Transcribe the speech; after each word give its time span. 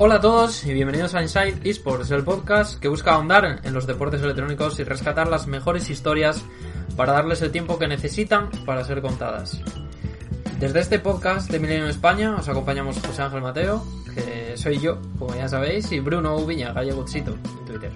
Hola 0.00 0.14
a 0.14 0.20
todos 0.20 0.64
y 0.64 0.72
bienvenidos 0.72 1.16
a 1.16 1.22
Inside 1.22 1.68
Esports, 1.68 2.12
el 2.12 2.22
podcast 2.22 2.78
que 2.78 2.86
busca 2.86 3.14
ahondar 3.14 3.62
en 3.64 3.74
los 3.74 3.84
deportes 3.84 4.22
electrónicos 4.22 4.78
y 4.78 4.84
rescatar 4.84 5.26
las 5.26 5.48
mejores 5.48 5.90
historias 5.90 6.44
para 6.96 7.14
darles 7.14 7.42
el 7.42 7.50
tiempo 7.50 7.80
que 7.80 7.88
necesitan 7.88 8.48
para 8.64 8.84
ser 8.84 9.02
contadas. 9.02 9.60
Desde 10.60 10.78
este 10.78 11.00
podcast 11.00 11.50
de 11.50 11.58
Milenio 11.58 11.88
España 11.88 12.36
os 12.36 12.48
acompañamos 12.48 13.00
José 13.04 13.22
Ángel 13.22 13.42
Mateo, 13.42 13.84
que 14.14 14.56
soy 14.56 14.78
yo, 14.78 15.00
como 15.18 15.34
ya 15.34 15.48
sabéis, 15.48 15.90
y 15.90 15.98
Bruno 15.98 16.36
Ubiña, 16.36 16.72
gallegochito, 16.72 17.32
en 17.32 17.64
Twitter. 17.64 17.92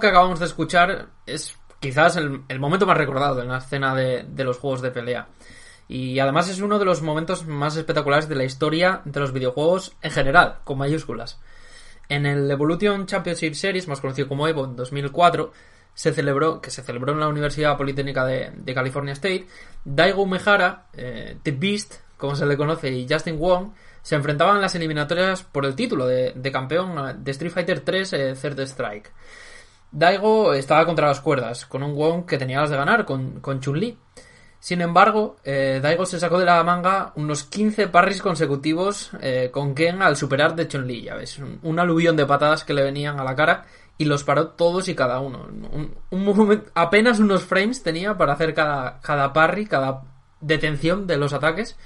Que 0.00 0.08
acabamos 0.08 0.40
de 0.40 0.46
escuchar 0.46 1.08
es 1.26 1.56
quizás 1.80 2.16
el, 2.16 2.58
momento 2.58 2.86
más 2.86 2.96
recordado 2.96 3.42
en 3.42 3.48
la 3.48 3.58
escena 3.58 3.94
de, 3.94 4.44
los 4.44 4.58
juegos 4.58 4.82
de 4.82 4.90
pelea. 4.90 5.28
Y 5.86 6.18
además 6.18 6.48
es 6.48 6.60
uno 6.60 6.78
de 6.78 6.86
los 6.86 7.02
momentos 7.02 7.46
más 7.46 7.76
espectaculares 7.76 8.28
de 8.28 8.34
la 8.34 8.44
historia 8.44 9.02
de 9.04 9.20
los 9.20 9.32
videojuegos 9.32 9.94
en 10.00 10.10
general, 10.10 10.58
con 10.64 10.78
mayúsculas. 10.78 11.38
En 12.08 12.24
el 12.26 12.50
Evolution 12.50 13.06
Championship 13.06 13.54
Series, 13.54 13.88
más 13.88 14.00
conocido 14.00 14.28
como 14.28 14.48
Evo, 14.48 14.64
en 14.64 14.76
2004, 14.76 15.52
se 15.94 16.12
celebró, 16.12 16.60
que 16.60 16.70
se 16.70 16.82
celebró 16.82 17.12
en 17.12 17.20
la 17.20 17.28
Universidad 17.28 17.76
Politécnica 17.76 18.24
de, 18.24 18.74
California 18.74 19.12
State, 19.12 19.46
Daigo 19.84 20.22
Umehara, 20.22 20.86
eh, 20.94 21.36
The 21.42 21.52
Beast, 21.52 21.96
como 22.16 22.34
se 22.34 22.46
le 22.46 22.56
conoce, 22.56 22.90
y 22.90 23.06
Justin 23.08 23.38
Wong 23.38 23.72
se 24.02 24.16
enfrentaban 24.16 24.56
en 24.56 24.62
las 24.62 24.74
eliminatorias 24.74 25.42
por 25.42 25.64
el 25.64 25.74
título 25.74 26.06
de, 26.06 26.50
campeón 26.52 27.22
de 27.24 27.30
Street 27.30 27.52
Fighter 27.52 27.80
3 27.80 28.12
eh, 28.12 28.34
Third 28.40 28.60
Strike. 28.60 29.12
Daigo 29.94 30.54
estaba 30.54 30.84
contra 30.86 31.06
las 31.06 31.20
cuerdas, 31.20 31.66
con 31.66 31.84
un 31.84 31.94
Wong 31.94 32.26
que 32.26 32.36
tenía 32.36 32.60
las 32.60 32.70
de 32.70 32.76
ganar, 32.76 33.04
con, 33.04 33.38
con 33.38 33.60
Chun-Li. 33.60 33.96
Sin 34.58 34.80
embargo, 34.80 35.36
eh, 35.44 35.78
Daigo 35.80 36.04
se 36.04 36.18
sacó 36.18 36.36
de 36.40 36.46
la 36.46 36.64
manga 36.64 37.12
unos 37.14 37.44
15 37.44 37.86
parries 37.88 38.20
consecutivos 38.20 39.12
eh, 39.20 39.50
con 39.52 39.72
Ken 39.72 40.02
al 40.02 40.16
superar 40.16 40.56
de 40.56 40.66
Chun-Li, 40.66 41.02
ya 41.02 41.14
ves, 41.14 41.38
un, 41.38 41.78
aluvión 41.78 42.16
de 42.16 42.26
patadas 42.26 42.64
que 42.64 42.74
le 42.74 42.82
venían 42.82 43.20
a 43.20 43.24
la 43.24 43.36
cara 43.36 43.66
y 43.96 44.06
los 44.06 44.24
paró 44.24 44.48
todos 44.48 44.88
y 44.88 44.96
cada 44.96 45.20
uno. 45.20 45.46
Un, 46.10 46.64
apenas 46.74 47.20
unos 47.20 47.44
frames 47.44 47.84
tenía 47.84 48.18
para 48.18 48.32
hacer 48.32 48.52
cada, 48.52 49.00
cada 49.00 49.32
parry, 49.32 49.66
cada 49.66 50.02
detención 50.40 51.06
de 51.06 51.18
los 51.18 51.32
ataques 51.32 51.76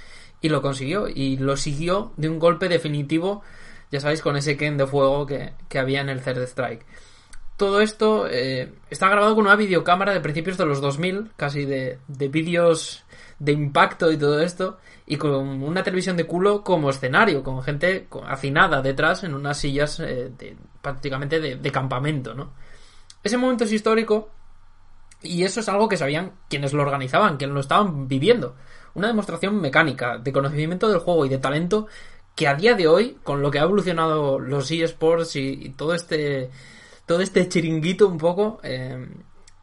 y 0.41 0.49
lo 0.49 0.63
consiguió 0.63 1.07
y 1.07 1.37
lo 1.37 1.57
siguió 1.57 2.11
de 2.17 2.27
un 2.27 2.39
golpe 2.39 2.69
definitivo, 2.69 3.43
ya 3.91 3.99
sabéis, 3.99 4.23
con 4.23 4.35
ese 4.35 4.57
Ken 4.57 4.77
de 4.77 4.87
fuego 4.87 5.27
que, 5.27 5.53
que 5.67 5.77
había 5.77 6.01
en 6.01 6.09
el 6.09 6.23
Third 6.23 6.41
Strike 6.41 6.85
todo 7.59 7.81
esto 7.81 8.25
eh, 8.27 8.73
está 8.89 9.07
grabado 9.09 9.35
con 9.35 9.45
una 9.45 9.55
videocámara 9.55 10.13
de 10.13 10.21
principios 10.21 10.57
de 10.57 10.65
los 10.65 10.81
2000, 10.81 11.33
casi 11.35 11.65
de, 11.65 11.99
de 12.07 12.27
vídeos 12.29 13.03
de 13.37 13.51
impacto 13.51 14.11
y 14.11 14.17
todo 14.17 14.39
esto, 14.41 14.79
y 15.05 15.17
con 15.17 15.61
una 15.61 15.83
televisión 15.83 16.17
de 16.17 16.25
culo 16.25 16.63
como 16.63 16.89
escenario, 16.89 17.43
con 17.43 17.61
gente 17.61 18.07
hacinada 18.25 18.81
detrás 18.81 19.23
en 19.23 19.35
unas 19.35 19.57
sillas 19.59 19.99
eh, 19.99 20.31
de- 20.37 20.57
prácticamente 20.81 21.39
de, 21.39 21.57
de 21.57 21.71
campamento, 21.71 22.33
¿no? 22.33 22.53
Ese 23.23 23.37
momento 23.37 23.65
es 23.65 23.71
histórico 23.73 24.29
y 25.21 25.43
eso 25.43 25.59
es 25.59 25.67
algo 25.69 25.89
que 25.89 25.97
sabían 25.97 26.31
quienes 26.49 26.71
lo 26.73 26.81
organizaban, 26.81 27.37
quienes 27.37 27.53
lo 27.53 27.59
estaban 27.59 28.07
viviendo. 28.07 28.55
Una 28.93 29.07
demostración 29.07 29.59
mecánica, 29.59 30.17
de 30.17 30.31
conocimiento 30.31 30.87
del 30.89 30.99
juego 30.99 31.25
y 31.25 31.29
de 31.29 31.37
talento 31.37 31.87
que 32.35 32.47
a 32.47 32.55
día 32.55 32.73
de 32.75 32.87
hoy, 32.87 33.17
con 33.23 33.41
lo 33.41 33.51
que 33.51 33.59
ha 33.59 33.63
evolucionado 33.63 34.39
los 34.39 34.71
eSports 34.71 35.35
y 35.35 35.73
todo 35.75 35.93
este 35.93 36.49
todo 37.09 37.21
este 37.21 37.49
chiringuito 37.49 38.07
un 38.07 38.19
poco, 38.19 38.59
eh, 38.61 39.07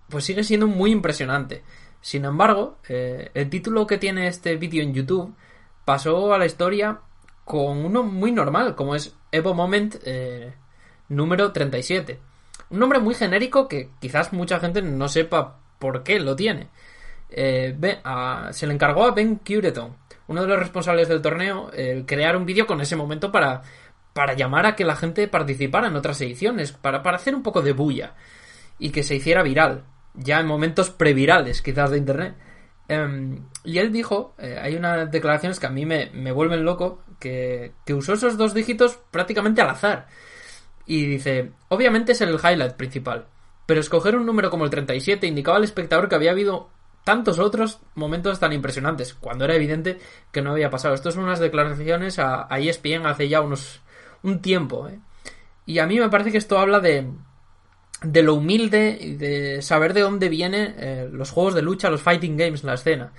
pues 0.08 0.24
sigue 0.24 0.42
siendo 0.42 0.66
muy 0.66 0.90
impresionante. 0.90 1.62
Sin 2.00 2.24
embargo, 2.24 2.78
eh, 2.88 3.30
el 3.34 3.48
título 3.48 3.86
que 3.86 3.98
tiene 3.98 4.26
este 4.26 4.56
vídeo 4.56 4.82
en 4.82 4.92
YouTube 4.92 5.32
pasó 5.84 6.34
a 6.34 6.38
la 6.38 6.46
historia 6.46 6.98
con 7.44 7.84
uno 7.84 8.02
muy 8.02 8.32
normal, 8.32 8.74
como 8.74 8.96
es 8.96 9.14
Evo 9.30 9.54
Moment 9.54 9.94
eh, 10.04 10.54
número 11.08 11.52
37. 11.52 12.18
Un 12.70 12.80
nombre 12.80 12.98
muy 12.98 13.14
genérico 13.14 13.68
que 13.68 13.90
quizás 14.00 14.32
mucha 14.32 14.58
gente 14.58 14.82
no 14.82 15.08
sepa 15.08 15.60
por 15.78 16.02
qué 16.02 16.18
lo 16.18 16.34
tiene. 16.34 16.66
Eh, 17.30 17.76
se 18.50 18.66
le 18.66 18.74
encargó 18.74 19.04
a 19.04 19.12
Ben 19.12 19.36
Cureton, 19.36 19.94
uno 20.26 20.42
de 20.42 20.48
los 20.48 20.58
responsables 20.58 21.06
del 21.06 21.22
torneo, 21.22 21.70
el 21.72 22.06
crear 22.06 22.36
un 22.36 22.44
vídeo 22.44 22.66
con 22.66 22.80
ese 22.80 22.96
momento 22.96 23.30
para, 23.30 23.62
para 24.16 24.32
llamar 24.32 24.64
a 24.64 24.74
que 24.74 24.86
la 24.86 24.96
gente 24.96 25.28
participara 25.28 25.88
en 25.88 25.94
otras 25.94 26.18
ediciones, 26.22 26.72
para, 26.72 27.02
para 27.02 27.18
hacer 27.18 27.34
un 27.34 27.42
poco 27.42 27.60
de 27.60 27.74
bulla 27.74 28.14
y 28.78 28.88
que 28.88 29.02
se 29.02 29.14
hiciera 29.14 29.42
viral, 29.42 29.84
ya 30.14 30.40
en 30.40 30.46
momentos 30.46 30.88
previrales 30.88 31.60
quizás 31.60 31.90
de 31.90 31.98
internet. 31.98 32.34
Em, 32.88 33.44
y 33.62 33.76
él 33.76 33.92
dijo, 33.92 34.34
eh, 34.38 34.58
hay 34.58 34.74
unas 34.74 35.10
declaraciones 35.10 35.60
que 35.60 35.66
a 35.66 35.70
mí 35.70 35.84
me, 35.84 36.10
me 36.14 36.32
vuelven 36.32 36.64
loco, 36.64 37.02
que, 37.20 37.74
que 37.84 37.92
usó 37.92 38.14
esos 38.14 38.38
dos 38.38 38.54
dígitos 38.54 38.98
prácticamente 39.10 39.60
al 39.60 39.68
azar. 39.68 40.06
Y 40.86 41.04
dice, 41.04 41.52
obviamente 41.68 42.12
es 42.12 42.22
el 42.22 42.36
highlight 42.36 42.72
principal, 42.72 43.26
pero 43.66 43.80
escoger 43.80 44.16
un 44.16 44.24
número 44.24 44.48
como 44.48 44.64
el 44.64 44.70
37 44.70 45.26
indicaba 45.26 45.58
al 45.58 45.64
espectador 45.64 46.08
que 46.08 46.14
había 46.14 46.30
habido 46.30 46.70
tantos 47.04 47.38
otros 47.38 47.80
momentos 47.94 48.40
tan 48.40 48.54
impresionantes, 48.54 49.12
cuando 49.12 49.44
era 49.44 49.56
evidente 49.56 49.98
que 50.32 50.40
no 50.40 50.52
había 50.52 50.70
pasado. 50.70 50.94
Esto 50.94 51.10
son 51.10 51.24
unas 51.24 51.38
declaraciones 51.38 52.18
a, 52.18 52.46
a 52.48 52.58
ESPN 52.60 53.04
hace 53.04 53.28
ya 53.28 53.42
unos 53.42 53.82
un 54.26 54.42
tiempo. 54.42 54.88
¿eh? 54.88 54.98
Y 55.64 55.78
a 55.78 55.86
mí 55.86 55.98
me 55.98 56.10
parece 56.10 56.32
que 56.32 56.38
esto 56.38 56.58
habla 56.58 56.80
de, 56.80 57.08
de 58.02 58.22
lo 58.22 58.34
humilde 58.34 58.98
y 59.00 59.14
de 59.14 59.62
saber 59.62 59.94
de 59.94 60.02
dónde 60.02 60.28
vienen 60.28 60.74
eh, 60.78 61.08
los 61.10 61.30
juegos 61.30 61.54
de 61.54 61.62
lucha, 61.62 61.88
los 61.88 62.02
fighting 62.02 62.36
games, 62.36 62.64
la 62.64 62.74
escena. 62.74 63.12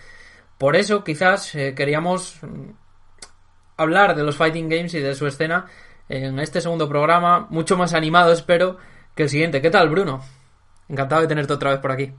Por 0.57 0.75
eso 0.75 1.03
quizás 1.03 1.56
eh, 1.56 1.73
queríamos 1.75 2.40
mm, 2.41 2.72
hablar 3.78 4.16
de 4.16 4.23
los 4.23 4.35
fighting 4.35 4.69
games 4.69 4.94
y 4.94 5.00
de 5.00 5.16
su 5.16 5.25
escena 5.28 5.66
en 6.09 6.40
este 6.40 6.62
segundo 6.62 6.88
programa, 6.88 7.47
mucho 7.50 7.75
más 7.75 7.94
animado 7.94 8.31
espero 8.31 8.78
que 9.13 9.23
el 9.23 9.29
siguiente. 9.29 9.62
¿Qué 9.62 9.69
tal, 9.69 9.90
Bruno? 9.90 10.23
Encantado 10.88 11.22
de 11.22 11.28
tenerte 11.28 11.53
otra 11.53 11.72
vez 11.72 11.79
por 11.79 11.91
aquí. 11.91 12.13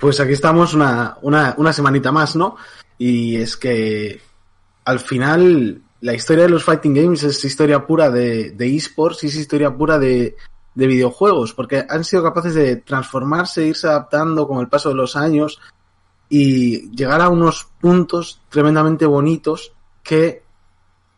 Pues 0.00 0.18
aquí 0.20 0.32
estamos 0.32 0.72
una, 0.72 1.18
una, 1.22 1.54
una 1.58 1.72
semanita 1.72 2.10
más, 2.10 2.36
¿no? 2.36 2.56
Y 2.96 3.36
es 3.36 3.56
que 3.56 4.20
al 4.84 5.00
final 5.00 5.82
la 6.00 6.14
historia 6.14 6.44
de 6.44 6.50
los 6.50 6.64
fighting 6.64 6.94
games 6.94 7.22
es 7.22 7.44
historia 7.44 7.86
pura 7.86 8.10
de, 8.10 8.50
de 8.50 8.76
esports 8.76 9.24
y 9.24 9.26
es 9.26 9.36
historia 9.36 9.74
pura 9.74 9.98
de, 9.98 10.36
de 10.74 10.86
videojuegos, 10.86 11.54
porque 11.54 11.84
han 11.88 12.04
sido 12.04 12.22
capaces 12.22 12.54
de 12.54 12.76
transformarse, 12.76 13.66
irse 13.66 13.88
adaptando 13.88 14.46
con 14.46 14.60
el 14.60 14.68
paso 14.68 14.90
de 14.90 14.94
los 14.94 15.16
años 15.16 15.60
y 16.28 16.90
llegar 16.90 17.20
a 17.20 17.28
unos 17.28 17.68
puntos 17.80 18.40
tremendamente 18.48 19.06
bonitos 19.06 19.72
que 20.02 20.42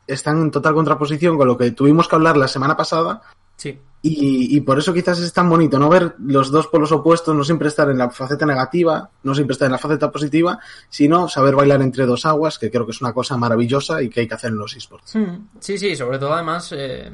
están 0.07 0.41
en 0.41 0.51
total 0.51 0.75
contraposición 0.75 1.37
con 1.37 1.47
lo 1.47 1.59
que 1.59 1.73
tuvimos 1.73 2.09
que 2.09 2.17
hablar 2.17 2.37
la 2.37 2.49
semana 2.49 2.77
pasada 2.77 3.23
Sí. 3.61 3.79
y, 4.03 4.57
y 4.57 4.61
por 4.63 4.79
eso 4.79 4.95
quizás 4.95 5.19
es 5.21 5.33
tan 5.35 5.51
bonito 5.51 5.79
no 5.79 5.91
ver 5.91 6.15
los 6.19 6.51
dos 6.51 6.67
polos 6.69 6.91
opuestos, 6.93 7.37
no 7.37 7.45
siempre 7.45 7.69
estar 7.69 7.91
en 7.91 7.99
la 7.99 8.09
faceta 8.09 8.47
negativa, 8.47 9.11
no 9.23 9.35
siempre 9.35 9.53
estar 9.53 9.67
en 9.67 9.73
la 9.73 9.79
faceta 9.79 10.11
positiva, 10.11 10.59
sino 10.89 11.29
saber 11.29 11.55
bailar 11.55 11.83
entre 11.83 12.07
dos 12.07 12.25
aguas, 12.25 12.59
que 12.59 12.71
creo 12.71 12.87
que 12.87 12.93
es 12.93 13.03
una 13.03 13.13
cosa 13.13 13.37
maravillosa 13.37 14.01
y 14.03 14.09
que 14.09 14.21
hay 14.21 14.29
que 14.29 14.35
hacer 14.35 14.51
en 14.53 14.57
los 14.59 14.75
esports. 14.75 15.15
Hmm, 15.15 15.49
Sí, 15.59 15.77
sí, 15.77 15.95
sobre 15.97 16.19
todo 16.19 16.33
además 16.33 16.73
eh, 16.75 17.13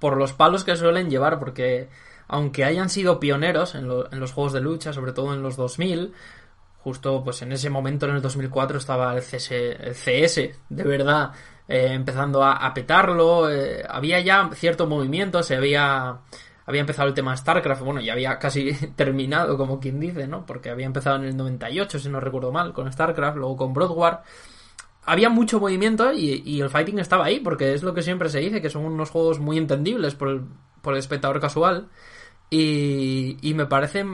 por 0.00 0.16
los 0.16 0.32
palos 0.32 0.64
que 0.64 0.74
suelen 0.76 1.08
llevar, 1.08 1.38
porque 1.38 1.88
aunque 2.26 2.64
hayan 2.64 2.88
sido 2.90 3.20
pioneros 3.20 3.76
en, 3.76 3.86
lo- 3.86 4.10
en 4.12 4.18
los 4.18 4.32
juegos 4.32 4.52
de 4.54 4.60
lucha, 4.60 4.92
sobre 4.92 5.12
todo 5.12 5.32
en 5.34 5.42
los 5.42 5.54
2000, 5.56 6.12
justo 6.84 7.24
pues 7.24 7.40
en 7.40 7.50
ese 7.52 7.70
momento 7.70 8.06
en 8.06 8.16
el 8.16 8.22
2004 8.22 8.76
estaba 8.76 9.16
el 9.16 9.22
CS, 9.22 9.50
el 9.52 9.94
CS 9.94 10.50
de 10.68 10.84
verdad 10.84 11.32
eh, 11.66 11.88
empezando 11.92 12.44
a, 12.44 12.74
petarlo, 12.74 13.50
eh, 13.50 13.82
había 13.88 14.20
ya 14.20 14.50
cierto 14.52 14.86
movimiento, 14.86 15.42
se 15.42 15.56
había 15.56 16.20
había 16.66 16.80
empezado 16.82 17.08
el 17.08 17.14
tema 17.14 17.36
StarCraft, 17.36 17.82
bueno, 17.82 18.00
ya 18.02 18.12
había 18.12 18.38
casi 18.38 18.72
terminado, 18.96 19.56
como 19.56 19.80
quien 19.80 19.98
dice, 19.98 20.28
¿no? 20.28 20.44
Porque 20.44 20.68
había 20.70 20.86
empezado 20.86 21.16
en 21.16 21.24
el 21.24 21.36
98, 21.36 21.98
si 21.98 22.08
no 22.10 22.20
recuerdo 22.20 22.52
mal, 22.52 22.74
con 22.74 22.92
StarCraft, 22.92 23.38
luego 23.38 23.56
con 23.56 23.72
Broadwar. 23.72 24.22
había 25.04 25.30
mucho 25.30 25.58
movimiento 25.60 26.12
y, 26.12 26.42
y 26.44 26.60
el 26.60 26.70
fighting 26.70 26.98
estaba 26.98 27.24
ahí, 27.24 27.40
porque 27.40 27.72
es 27.72 27.82
lo 27.82 27.94
que 27.94 28.02
siempre 28.02 28.28
se 28.28 28.40
dice, 28.40 28.60
que 28.60 28.70
son 28.70 28.84
unos 28.84 29.10
juegos 29.10 29.40
muy 29.40 29.56
entendibles 29.58 30.14
por 30.14 30.28
el, 30.28 30.42
por 30.82 30.94
el 30.94 30.98
espectador 30.98 31.40
casual. 31.40 31.88
Y, 32.50 33.38
y 33.40 33.54
me 33.54 33.66
parece 33.66 34.06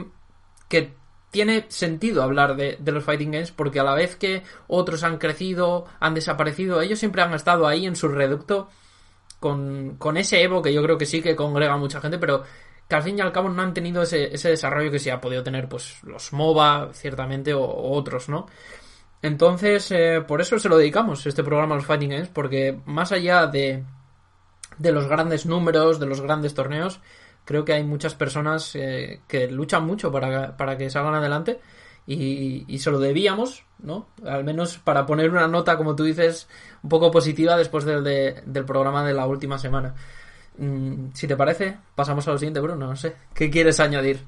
que 0.69 1.00
tiene 1.31 1.65
sentido 1.69 2.21
hablar 2.23 2.55
de, 2.55 2.77
los 2.85 3.03
fighting 3.03 3.31
games 3.31 3.51
porque 3.51 3.79
a 3.79 3.83
la 3.83 3.95
vez 3.95 4.15
que 4.15 4.43
otros 4.67 5.03
han 5.03 5.17
crecido, 5.17 5.85
han 5.99 6.13
desaparecido, 6.13 6.81
ellos 6.81 6.99
siempre 6.99 7.21
han 7.21 7.33
estado 7.33 7.67
ahí 7.67 7.85
en 7.85 7.95
su 7.95 8.09
reducto 8.09 8.69
con, 9.39 9.95
con 9.97 10.17
ese 10.17 10.43
Evo 10.43 10.61
que 10.61 10.73
yo 10.73 10.83
creo 10.83 10.97
que 10.97 11.05
sí 11.05 11.21
que 11.21 11.35
congrega 11.35 11.77
mucha 11.77 12.01
gente, 12.01 12.19
pero 12.19 12.43
que 12.87 12.95
al 12.95 13.03
fin 13.03 13.17
y 13.17 13.21
al 13.21 13.31
cabo 13.31 13.49
no 13.49 13.61
han 13.61 13.73
tenido 13.73 14.01
ese, 14.01 14.29
desarrollo 14.29 14.91
que 14.91 14.99
sí 14.99 15.09
ha 15.09 15.21
podido 15.21 15.41
tener 15.41 15.69
pues 15.69 16.03
los 16.03 16.33
MOBA, 16.33 16.89
ciertamente, 16.93 17.53
o, 17.53 17.63
o 17.63 17.93
otros, 17.93 18.27
¿no? 18.27 18.47
Entonces, 19.21 19.91
eh, 19.91 20.21
por 20.27 20.41
eso 20.41 20.57
se 20.59 20.67
lo 20.67 20.77
dedicamos 20.77 21.25
este 21.25 21.43
programa 21.43 21.75
a 21.75 21.77
los 21.77 21.85
Fighting 21.85 22.09
Games, 22.09 22.29
porque 22.29 22.79
más 22.85 23.11
allá 23.11 23.47
de, 23.47 23.83
de 24.77 24.91
los 24.91 25.07
grandes 25.07 25.45
números, 25.45 25.99
de 25.99 26.07
los 26.07 26.21
grandes 26.21 26.53
torneos, 26.53 26.99
creo 27.45 27.65
que 27.65 27.73
hay 27.73 27.83
muchas 27.83 28.15
personas 28.15 28.75
eh, 28.75 29.21
que 29.27 29.47
luchan 29.49 29.85
mucho 29.85 30.11
para, 30.11 30.55
para 30.57 30.77
que 30.77 30.89
salgan 30.89 31.15
adelante 31.15 31.59
y, 32.07 32.65
y, 32.67 32.79
se 32.79 32.91
lo 32.91 32.99
debíamos, 32.99 33.63
¿no? 33.79 34.07
Al 34.25 34.43
menos 34.43 34.79
para 34.79 35.05
poner 35.05 35.29
una 35.29 35.47
nota, 35.47 35.77
como 35.77 35.95
tú 35.95 36.03
dices, 36.03 36.47
un 36.83 36.89
poco 36.89 37.11
positiva 37.11 37.55
después 37.55 37.85
del, 37.85 38.03
de, 38.03 38.41
del 38.45 38.65
programa 38.65 39.05
de 39.05 39.13
la 39.13 39.25
última 39.27 39.57
semana. 39.59 39.93
Mm, 40.57 41.09
si 41.13 41.27
te 41.27 41.37
parece, 41.37 41.77
pasamos 41.95 42.27
a 42.27 42.31
lo 42.31 42.37
siguiente, 42.37 42.59
Bruno, 42.59 42.87
no 42.87 42.95
sé. 42.95 43.15
¿Qué 43.33 43.49
quieres 43.49 43.79
añadir? 43.79 44.25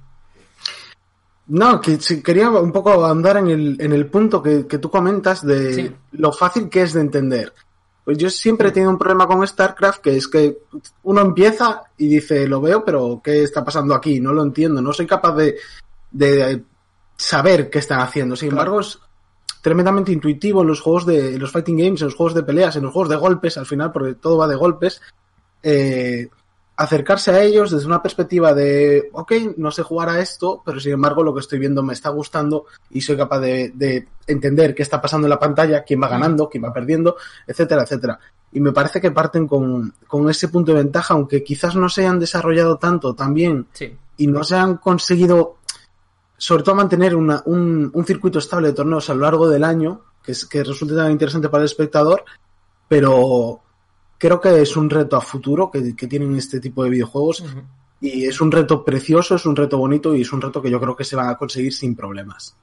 No, 1.47 1.81
que 1.81 1.97
quería 2.23 2.49
un 2.49 2.71
poco 2.71 3.05
andar 3.05 3.37
en 3.37 3.49
el, 3.49 3.77
en 3.81 3.91
el 3.91 4.05
punto 4.07 4.41
que, 4.41 4.65
que 4.65 4.77
tú 4.77 4.89
comentas 4.89 5.45
de 5.45 5.73
Sí. 5.73 5.95
lo 6.13 6.31
fácil 6.31 6.69
que 6.69 6.83
es 6.83 6.93
de 6.93 7.01
entender. 7.01 7.53
Pues 8.05 8.17
yo 8.17 8.29
siempre 8.29 8.67
he 8.67 8.71
tenido 8.71 8.91
un 8.91 8.97
problema 8.97 9.27
con 9.27 9.47
StarCraft, 9.47 10.01
que 10.01 10.17
es 10.17 10.27
que 10.27 10.57
uno 11.03 11.21
empieza 11.21 11.83
y 11.97 12.07
dice, 12.07 12.47
lo 12.47 12.59
veo, 12.59 12.83
pero 12.83 13.21
¿qué 13.23 13.43
está 13.43 13.63
pasando 13.63 13.95
aquí? 13.95 14.19
No 14.19 14.33
lo 14.33 14.43
entiendo, 14.43 14.81
no 14.81 14.91
soy 14.91 15.07
capaz 15.07 15.35
de, 15.35 15.55
de 16.11 16.63
saber 17.15 17.69
qué 17.69 17.79
están 17.79 18.01
haciendo. 18.01 18.35
Sin 18.35 18.49
Claro. 18.49 18.61
embargo, 18.63 18.79
es 18.81 18.99
tremendamente 19.61 20.11
intuitivo 20.11 20.61
en 20.63 20.67
los 20.67 20.81
juegos 20.81 21.05
de 21.05 21.35
en 21.35 21.39
los 21.39 21.51
fighting 21.51 21.77
games, 21.77 22.01
en 22.01 22.07
los 22.07 22.15
juegos 22.15 22.33
de 22.33 22.43
peleas, 22.43 22.75
en 22.75 22.83
los 22.83 22.91
juegos 22.91 23.09
de 23.09 23.15
golpes, 23.15 23.57
al 23.57 23.65
final, 23.65 23.91
porque 23.93 24.15
todo 24.15 24.37
va 24.37 24.47
de 24.47 24.55
golpes. 24.55 25.01
eh, 25.63 26.27
acercarse 26.75 27.31
a 27.31 27.41
ellos 27.43 27.69
desde 27.71 27.85
una 27.85 28.01
perspectiva 28.01 28.53
de, 28.53 29.09
ok, 29.13 29.31
no 29.57 29.69
sé 29.69 29.83
jugar 29.83 30.09
a 30.09 30.19
esto, 30.19 30.61
pero 30.65 30.79
sin 30.79 30.93
embargo 30.93 31.23
lo 31.23 31.33
que 31.33 31.39
estoy 31.41 31.59
viendo 31.59 31.83
me 31.83 31.93
está 31.93 32.09
gustando 32.09 32.65
y 32.89 33.01
soy 33.01 33.15
capaz 33.15 33.39
de, 33.41 33.71
de 33.75 34.07
entender 34.25 34.73
qué 34.73 34.81
está 34.81 34.99
pasando 34.99 35.27
en 35.27 35.29
la 35.29 35.39
pantalla, 35.39 35.83
quién 35.83 36.01
va 36.01 36.07
ganando, 36.07 36.49
quién 36.49 36.63
va 36.63 36.73
perdiendo, 36.73 37.15
etcétera, 37.45 37.83
etcétera. 37.83 38.19
Y 38.51 38.59
me 38.59 38.71
parece 38.71 38.99
que 39.01 39.11
parten 39.11 39.47
con, 39.47 39.93
con 40.07 40.29
ese 40.29 40.47
punto 40.47 40.71
de 40.73 40.79
ventaja, 40.83 41.13
aunque 41.13 41.43
quizás 41.43 41.75
no 41.75 41.89
se 41.89 42.01
hayan 42.01 42.19
desarrollado 42.19 42.77
tanto 42.77 43.13
también 43.13 43.67
Sí. 43.73 43.95
y 44.17 44.27
no 44.27 44.43
se 44.43 44.55
han 44.55 44.77
conseguido, 44.77 45.57
sobre 46.37 46.63
todo, 46.63 46.75
mantener 46.75 47.15
una- 47.15 47.43
un, 47.45 47.91
un 47.93 48.05
circuito 48.05 48.39
estable 48.39 48.69
de 48.69 48.73
torneos 48.73 49.09
a 49.09 49.13
lo 49.13 49.21
largo 49.21 49.47
del 49.47 49.63
año, 49.63 50.01
que, 50.23 50.31
es, 50.33 50.45
que 50.45 50.63
resulte 50.63 50.95
tan 50.95 51.11
interesante 51.11 51.49
para 51.49 51.61
el 51.61 51.65
espectador, 51.65 52.23
pero 52.87 53.61
creo 54.23 54.39
que 54.39 54.61
es 54.61 54.77
un 54.77 54.89
reto 54.89 55.17
a 55.17 55.21
futuro 55.21 55.69
que, 55.69 55.93
que 55.97 56.07
tienen 56.07 56.33
este 56.37 56.61
tipo 56.61 56.81
de 56.85 56.89
videojuegos 56.91 57.41
Ujú. 57.41 57.61
y 57.99 58.25
es 58.25 58.39
un 58.39 58.53
reto 58.53 58.85
precioso, 58.85 59.35
es 59.35 59.45
un 59.45 59.53
reto 59.53 59.77
bonito 59.77 60.15
y 60.15 60.21
es 60.21 60.31
un 60.31 60.39
reto 60.39 60.61
que 60.61 60.71
yo 60.71 60.79
creo 60.79 60.95
que 60.95 61.03
se 61.03 61.17
va 61.17 61.29
a 61.29 61.37
conseguir 61.37 61.73
sin 61.73 61.93
problemas. 61.93 62.55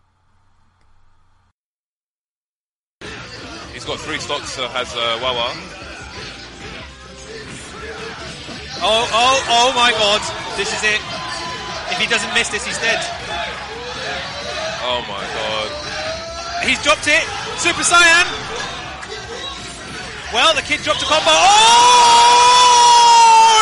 He's 3.75 3.85
got 3.85 3.99
three 3.99 4.19
stocks, 4.19 4.49
so 4.53 4.67
has 4.69 4.89
uh, 4.97 5.21
Wawa. 5.21 5.53
Oh, 8.81 9.05
oh, 9.13 9.45
oh 9.51 9.73
my 9.77 9.93
god. 9.93 10.23
This 10.56 10.73
is 10.73 10.83
it. 10.83 11.01
If 11.93 11.99
he 12.01 12.06
doesn't 12.06 12.33
miss 12.33 12.49
this, 12.49 12.65
he's 12.65 12.79
dead. 12.79 13.01
Oh 14.83 15.05
my 15.05 15.25
god. 15.37 16.65
He's 16.65 16.83
dropped 16.83 17.06
it. 17.06 17.25
Super 17.59 17.85
Saiyan. 17.85 18.69
Well, 20.32 20.55
the 20.55 20.62
kid 20.62 20.81
dropped 20.82 21.03
a 21.03 21.06
combo. 21.06 21.27
Oh! 21.27 22.21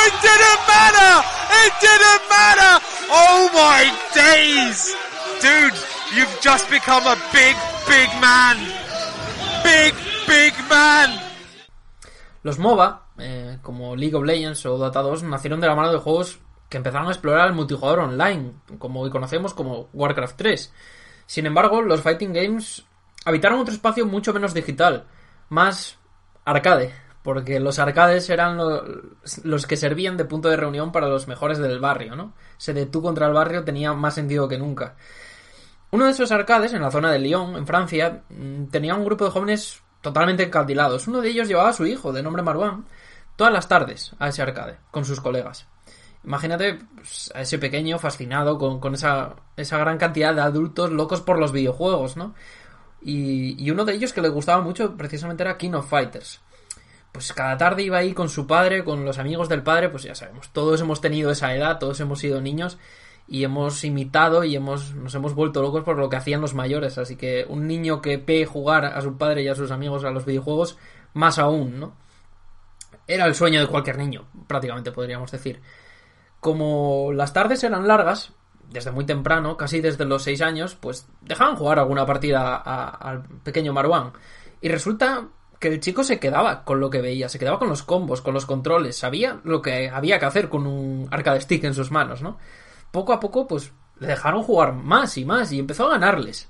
It 0.04 0.12
didn't 0.20 0.62
matter! 0.68 1.24
It 1.64 1.72
didn't 1.80 2.28
matter! 2.28 2.84
Oh 3.08 3.48
my 3.56 3.88
days! 4.12 4.94
Dude, 5.40 5.72
you've 6.14 6.36
just 6.42 6.68
become 6.68 7.06
a 7.06 7.16
big, 7.32 7.56
big 7.88 8.10
man! 8.20 8.58
Big, 9.64 9.94
big 10.26 10.52
man! 10.68 11.18
Los 12.42 12.58
MOBA, 12.58 13.02
eh, 13.18 13.58
como 13.62 13.96
League 13.96 14.14
of 14.14 14.24
Legends 14.24 14.66
o 14.66 14.76
Dota 14.76 15.00
2, 15.00 15.22
nacieron 15.22 15.62
de 15.62 15.68
la 15.68 15.74
mano 15.74 15.90
de 15.90 15.98
juegos 15.98 16.38
que 16.68 16.76
empezaron 16.76 17.08
a 17.08 17.12
explorar 17.12 17.48
el 17.48 17.54
multijugador 17.54 18.00
online, 18.00 18.52
como 18.78 19.00
hoy 19.00 19.08
conocemos 19.10 19.54
como 19.54 19.88
Warcraft 19.94 20.36
3. 20.36 20.72
Sin 21.24 21.46
embargo, 21.46 21.80
los 21.80 22.02
fighting 22.02 22.34
games 22.34 22.84
habitaron 23.24 23.60
otro 23.60 23.72
espacio 23.72 24.04
mucho 24.04 24.34
menos 24.34 24.52
digital, 24.52 25.06
más 25.48 25.97
arcade, 26.50 26.92
porque 27.22 27.60
los 27.60 27.78
arcades 27.78 28.28
eran 28.30 28.56
lo- 28.56 28.84
los 29.44 29.66
que 29.66 29.76
servían 29.76 30.16
de 30.16 30.24
punto 30.24 30.48
de 30.48 30.56
reunión 30.56 30.92
para 30.92 31.08
los 31.08 31.28
mejores 31.28 31.58
del 31.58 31.80
barrio, 31.80 32.16
¿no? 32.16 32.32
Ese 32.58 32.72
de 32.74 32.86
tú 32.86 33.02
contra 33.02 33.26
el 33.26 33.32
barrio 33.34 33.64
tenía 33.64 33.92
más 33.92 34.14
sentido 34.14 34.48
que 34.48 34.58
nunca. 34.58 34.94
Uno 35.90 36.04
de 36.04 36.10
esos 36.10 36.30
arcades, 36.32 36.72
en 36.74 36.82
la 36.82 36.90
zona 36.90 37.10
de 37.10 37.18
Lyon, 37.18 37.56
en 37.56 37.66
Francia, 37.66 38.22
mm, 38.28 38.66
tenía 38.66 38.94
un 38.94 39.04
grupo 39.04 39.24
de 39.24 39.30
jóvenes 39.30 39.82
totalmente 40.02 40.42
encandilados. 40.44 41.08
Uno 41.08 41.20
de 41.20 41.30
ellos 41.30 41.48
llevaba 41.48 41.70
a 41.70 41.72
su 41.72 41.86
hijo, 41.86 42.12
de 42.12 42.22
nombre 42.22 42.42
Marwan, 42.42 42.84
todas 43.36 43.52
las 43.52 43.68
tardes 43.68 44.12
a 44.18 44.28
ese 44.28 44.42
arcade, 44.42 44.76
con 44.90 45.04
sus 45.04 45.20
colegas. 45.20 45.66
Imagínate 46.24 46.74
pues, 46.96 47.30
a 47.34 47.40
ese 47.40 47.58
pequeño 47.58 47.98
fascinado 47.98 48.58
con, 48.58 48.80
con 48.80 48.94
esa, 48.94 49.36
esa 49.56 49.78
gran 49.78 49.96
cantidad 49.98 50.34
de 50.34 50.42
adultos 50.42 50.90
locos 50.90 51.22
por 51.22 51.38
los 51.38 51.52
videojuegos, 51.52 52.16
¿no? 52.16 52.34
Y, 53.00 53.62
y 53.62 53.70
uno 53.70 53.84
de 53.84 53.94
ellos 53.94 54.12
que 54.12 54.20
le 54.20 54.28
gustaba 54.28 54.62
mucho 54.62 54.96
precisamente 54.96 55.42
era 55.42 55.56
King 55.56 55.72
of 55.72 55.88
Fighters. 55.88 56.40
Pues 57.12 57.32
cada 57.32 57.56
tarde 57.56 57.82
iba 57.82 57.98
ahí 57.98 58.12
con 58.12 58.28
su 58.28 58.46
padre, 58.46 58.84
con 58.84 59.04
los 59.04 59.18
amigos 59.18 59.48
del 59.48 59.62
padre, 59.62 59.88
pues 59.88 60.02
ya 60.02 60.14
sabemos, 60.14 60.50
todos 60.50 60.80
hemos 60.80 61.00
tenido 61.00 61.30
esa 61.30 61.54
edad, 61.54 61.78
todos 61.78 61.98
hemos 62.00 62.18
sido 62.18 62.40
niños 62.40 62.78
y 63.26 63.44
hemos 63.44 63.84
imitado 63.84 64.42
y 64.44 64.56
hemos, 64.56 64.94
nos 64.94 65.14
hemos 65.14 65.34
vuelto 65.34 65.60
locos 65.60 65.84
por 65.84 65.98
lo 65.98 66.08
que 66.08 66.16
hacían 66.16 66.40
los 66.40 66.54
mayores. 66.54 66.96
Así 66.96 67.16
que 67.16 67.44
un 67.48 67.66
niño 67.66 68.00
que 68.00 68.16
ve 68.16 68.46
jugar 68.46 68.86
a 68.86 69.00
su 69.02 69.16
padre 69.16 69.42
y 69.42 69.48
a 69.48 69.54
sus 69.54 69.70
amigos 69.70 70.04
a 70.04 70.10
los 70.10 70.24
videojuegos, 70.24 70.78
más 71.12 71.38
aún, 71.38 71.78
¿no? 71.78 71.94
Era 73.06 73.26
el 73.26 73.34
sueño 73.34 73.60
de 73.60 73.66
cualquier 73.66 73.98
niño, 73.98 74.26
prácticamente 74.46 74.92
podríamos 74.92 75.30
decir. 75.30 75.60
Como 76.40 77.12
las 77.12 77.32
tardes 77.32 77.64
eran 77.64 77.86
largas, 77.86 78.32
desde 78.70 78.90
muy 78.90 79.06
temprano, 79.06 79.56
casi 79.56 79.80
desde 79.80 80.04
los 80.04 80.22
6 80.22 80.42
años, 80.42 80.74
pues 80.74 81.08
dejaban 81.22 81.56
jugar 81.56 81.78
alguna 81.78 82.04
partida 82.06 82.56
al 82.56 83.22
pequeño 83.42 83.72
Marwan. 83.72 84.12
Y 84.60 84.68
resulta 84.68 85.28
que 85.58 85.68
el 85.68 85.80
chico 85.80 86.04
se 86.04 86.20
quedaba 86.20 86.64
con 86.64 86.80
lo 86.80 86.90
que 86.90 87.00
veía, 87.00 87.28
se 87.28 87.38
quedaba 87.38 87.58
con 87.58 87.68
los 87.68 87.82
combos, 87.82 88.20
con 88.20 88.34
los 88.34 88.46
controles, 88.46 88.96
sabía 88.96 89.40
lo 89.44 89.60
que 89.60 89.88
había 89.88 90.18
que 90.18 90.26
hacer 90.26 90.48
con 90.48 90.66
un 90.66 91.08
arcade 91.10 91.40
stick 91.40 91.64
en 91.64 91.74
sus 91.74 91.90
manos, 91.90 92.22
¿no? 92.22 92.38
Poco 92.90 93.12
a 93.12 93.20
poco, 93.20 93.46
pues 93.46 93.72
le 93.98 94.08
dejaron 94.08 94.42
jugar 94.42 94.72
más 94.74 95.16
y 95.18 95.24
más 95.24 95.50
y 95.52 95.58
empezó 95.58 95.86
a 95.86 95.92
ganarles 95.92 96.48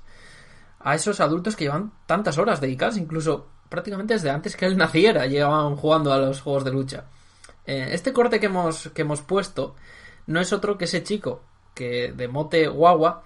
a 0.79 0.95
esos 0.95 1.19
adultos 1.19 1.55
que 1.55 1.65
llevan 1.65 1.91
tantas 2.05 2.37
horas 2.37 2.61
dedicadas, 2.61 2.97
incluso 2.97 3.47
prácticamente 3.67 4.13
desde 4.13 4.29
antes 4.29 4.55
que 4.55 4.65
él 4.65 4.77
naciera, 4.77 5.25
llevaban 5.25 5.75
jugando 5.75 6.13
a 6.13 6.19
los 6.19 6.41
juegos 6.41 6.63
de 6.63 6.71
lucha. 6.71 7.05
Eh, 7.65 7.89
este 7.91 8.13
corte 8.13 8.39
que 8.39 8.45
hemos, 8.45 8.89
que 8.89 9.01
hemos 9.01 9.21
puesto 9.21 9.75
no 10.27 10.39
es 10.39 10.53
otro 10.53 10.77
que 10.77 10.85
ese 10.85 11.03
chico 11.03 11.43
que 11.79 12.11
de 12.11 12.27
mote 12.27 12.67
guagua 12.67 13.23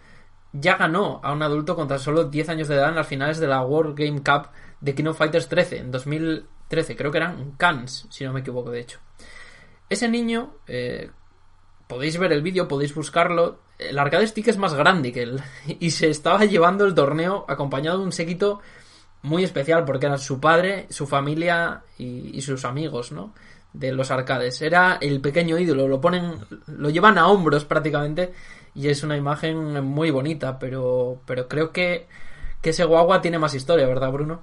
ya 0.51 0.77
ganó 0.77 1.19
a 1.23 1.33
un 1.33 1.41
adulto 1.41 1.75
con 1.75 1.87
tan 1.87 1.99
solo 1.99 2.25
10 2.25 2.49
años 2.49 2.67
de 2.67 2.75
edad 2.75 2.89
en 2.89 2.95
las 2.95 3.07
finales 3.07 3.39
de 3.39 3.47
la 3.47 3.63
World 3.63 3.97
Game 3.97 4.21
Cup 4.21 4.49
de 4.79 4.93
King 4.93 5.05
of 5.05 5.17
Fighters 5.17 5.49
13 5.49 5.77
en 5.79 5.91
2013, 5.91 6.95
creo 6.95 7.11
que 7.11 7.17
eran 7.17 7.39
en 7.39 7.51
Cannes, 7.53 8.05
si 8.11 8.23
no 8.23 8.31
me 8.31 8.41
equivoco 8.41 8.69
de 8.69 8.81
hecho. 8.81 8.99
Ese 9.89 10.07
niño, 10.07 10.53
eh, 10.67 11.09
podéis 11.87 12.19
ver 12.19 12.31
el 12.31 12.43
vídeo, 12.43 12.67
podéis 12.67 12.93
buscarlo, 12.93 13.57
el 13.79 13.97
arcade 13.97 14.27
stick 14.27 14.47
es 14.47 14.57
más 14.57 14.75
grande 14.75 15.11
que 15.11 15.23
él 15.23 15.41
y 15.79 15.89
se 15.89 16.11
estaba 16.11 16.45
llevando 16.45 16.85
el 16.85 16.93
torneo 16.93 17.45
acompañado 17.47 17.97
de 17.97 18.03
un 18.03 18.11
séquito 18.11 18.61
muy 19.23 19.43
especial 19.43 19.83
porque 19.85 20.05
eran 20.05 20.19
su 20.19 20.39
padre, 20.39 20.85
su 20.91 21.07
familia 21.07 21.81
y 21.97 22.39
sus 22.41 22.65
amigos, 22.65 23.11
¿no? 23.11 23.33
De 23.73 23.91
los 23.91 24.11
arcades. 24.11 24.61
Era 24.61 24.97
el 25.01 25.19
pequeño 25.19 25.57
ídolo, 25.57 25.87
lo 25.87 25.99
ponen, 25.99 26.39
lo 26.67 26.89
llevan 26.89 27.17
a 27.17 27.27
hombros 27.27 27.65
prácticamente 27.65 28.33
y 28.75 28.87
es 28.87 29.03
una 29.03 29.17
imagen 29.17 29.83
muy 29.83 30.11
bonita, 30.11 30.59
pero, 30.59 31.21
pero 31.25 31.47
creo 31.47 31.71
que, 31.71 32.07
que 32.61 32.69
ese 32.69 32.85
guagua 32.85 33.21
tiene 33.21 33.39
más 33.39 33.53
historia, 33.53 33.87
¿verdad, 33.87 34.11
Bruno? 34.11 34.41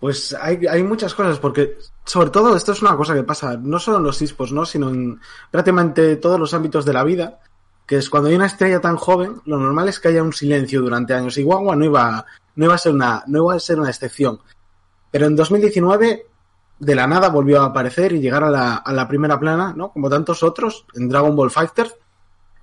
Pues 0.00 0.34
hay, 0.40 0.66
hay 0.66 0.82
muchas 0.82 1.14
cosas, 1.14 1.38
porque 1.38 1.76
sobre 2.04 2.30
todo 2.30 2.56
esto 2.56 2.72
es 2.72 2.80
una 2.80 2.96
cosa 2.96 3.14
que 3.14 3.22
pasa 3.22 3.56
no 3.56 3.78
solo 3.78 3.98
en 3.98 4.04
los 4.04 4.22
esports, 4.22 4.52
¿no? 4.52 4.64
sino 4.64 4.88
en 4.88 5.20
prácticamente 5.50 6.16
todos 6.16 6.40
los 6.40 6.54
ámbitos 6.54 6.84
de 6.86 6.94
la 6.94 7.04
vida, 7.04 7.40
que 7.86 7.96
es 7.96 8.08
cuando 8.08 8.28
hay 8.28 8.36
una 8.36 8.46
estrella 8.46 8.80
tan 8.80 8.96
joven, 8.96 9.42
lo 9.44 9.58
normal 9.58 9.88
es 9.88 9.98
que 9.98 10.08
haya 10.08 10.22
un 10.22 10.32
silencio 10.32 10.80
durante 10.80 11.12
años. 11.12 11.36
Y 11.36 11.42
Guagua 11.42 11.74
no 11.74 11.84
iba, 11.84 12.24
no 12.54 12.64
iba 12.64 12.74
a 12.74 12.78
ser 12.78 12.92
una, 12.92 13.24
no 13.26 13.42
iba 13.42 13.54
a 13.54 13.58
ser 13.60 13.80
una 13.80 13.90
excepción. 13.90 14.38
Pero 15.10 15.26
en 15.26 15.34
2019, 15.34 16.26
de 16.80 16.94
la 16.96 17.06
nada 17.06 17.28
volvió 17.28 17.60
a 17.60 17.66
aparecer 17.66 18.12
y 18.14 18.20
llegar 18.20 18.42
a 18.42 18.50
la, 18.50 18.74
a 18.76 18.92
la 18.92 19.06
primera 19.06 19.38
plana, 19.38 19.72
¿no? 19.76 19.92
Como 19.92 20.10
tantos 20.10 20.42
otros, 20.42 20.84
en 20.94 21.08
Dragon 21.08 21.36
Ball 21.36 21.50
Fighter, 21.50 21.88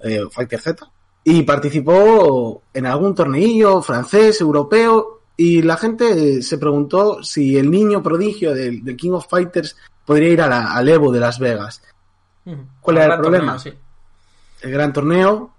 eh, 0.01 0.25
Fighter 0.29 0.59
Z. 0.59 0.85
Y 1.23 1.43
participó 1.43 2.63
en 2.73 2.85
algún 2.85 3.13
torneillo 3.15 3.81
francés, 3.81 4.41
europeo, 4.41 5.21
y 5.37 5.61
la 5.61 5.77
gente 5.77 6.41
se 6.41 6.57
preguntó 6.57 7.21
si 7.23 7.57
el 7.57 7.69
niño 7.69 8.01
prodigio 8.01 8.53
del, 8.53 8.83
del 8.83 8.97
King 8.97 9.11
of 9.11 9.27
Fighters 9.29 9.77
podría 10.05 10.29
ir 10.29 10.41
a 10.41 10.47
la- 10.47 10.73
al 10.73 10.89
Evo 10.89 11.11
de 11.11 11.19
Las 11.19 11.37
Vegas. 11.39 11.81
¿Cuál 12.81 12.97
era 12.97 13.15
el 13.15 13.19
problema? 13.19 13.57
torneo, 13.57 13.59
sí. 13.59 13.77
el 14.61 14.71
gran 14.71 14.93
torneo, 14.93 15.51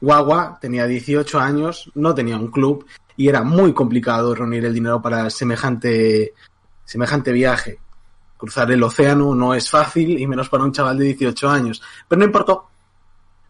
Guagua 0.00 0.58
tenía 0.60 0.86
18 0.86 1.40
años, 1.40 1.90
no 1.96 2.14
tenía 2.14 2.36
un 2.36 2.48
club 2.52 2.86
y 3.16 3.28
era 3.28 3.42
muy 3.42 3.72
complicado 3.72 4.34
reunir 4.34 4.64
el 4.66 4.74
dinero 4.74 5.02
para 5.02 5.28
semejante, 5.30 6.34
semejante 6.84 7.32
viaje. 7.32 7.78
Cruzar 8.38 8.70
el 8.70 8.82
océano 8.82 9.34
no 9.34 9.52
es 9.52 9.68
fácil 9.68 10.18
y 10.18 10.26
menos 10.26 10.48
para 10.48 10.64
un 10.64 10.72
chaval 10.72 10.96
de 10.96 11.04
18 11.04 11.50
años. 11.50 11.82
Pero 12.08 12.20
no 12.20 12.24
importó. 12.24 12.68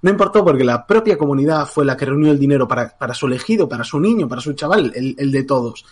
No 0.02 0.10
importó 0.10 0.44
porque 0.44 0.64
la 0.64 0.84
propia 0.84 1.16
comunidad 1.16 1.66
fue 1.66 1.84
la 1.84 1.96
que 1.96 2.06
reunió 2.06 2.32
el 2.32 2.38
dinero 2.38 2.66
para, 2.66 2.96
para 2.96 3.14
su 3.14 3.26
elegido, 3.26 3.68
para 3.68 3.84
su 3.84 4.00
niño, 4.00 4.28
para 4.28 4.40
su 4.40 4.52
chaval, 4.54 4.92
el, 4.94 5.14
el 5.16 5.30
de 5.30 5.42
todos. 5.44 5.84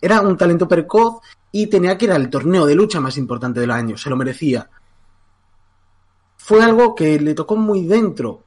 Era 0.00 0.22
un 0.22 0.36
talento 0.36 0.66
precoz 0.66 1.20
y 1.52 1.66
tenía 1.66 1.98
que 1.98 2.06
ir 2.06 2.12
al 2.12 2.30
torneo 2.30 2.64
de 2.64 2.74
lucha 2.74 3.00
más 3.00 3.18
importante 3.18 3.60
del 3.60 3.70
año, 3.70 3.96
se 3.96 4.10
lo 4.10 4.16
merecía 4.16 4.68
fue 6.48 6.64
algo 6.64 6.94
que 6.94 7.20
le 7.20 7.34
tocó 7.34 7.56
muy 7.56 7.84
dentro. 7.84 8.42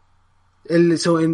En, 0.66 0.92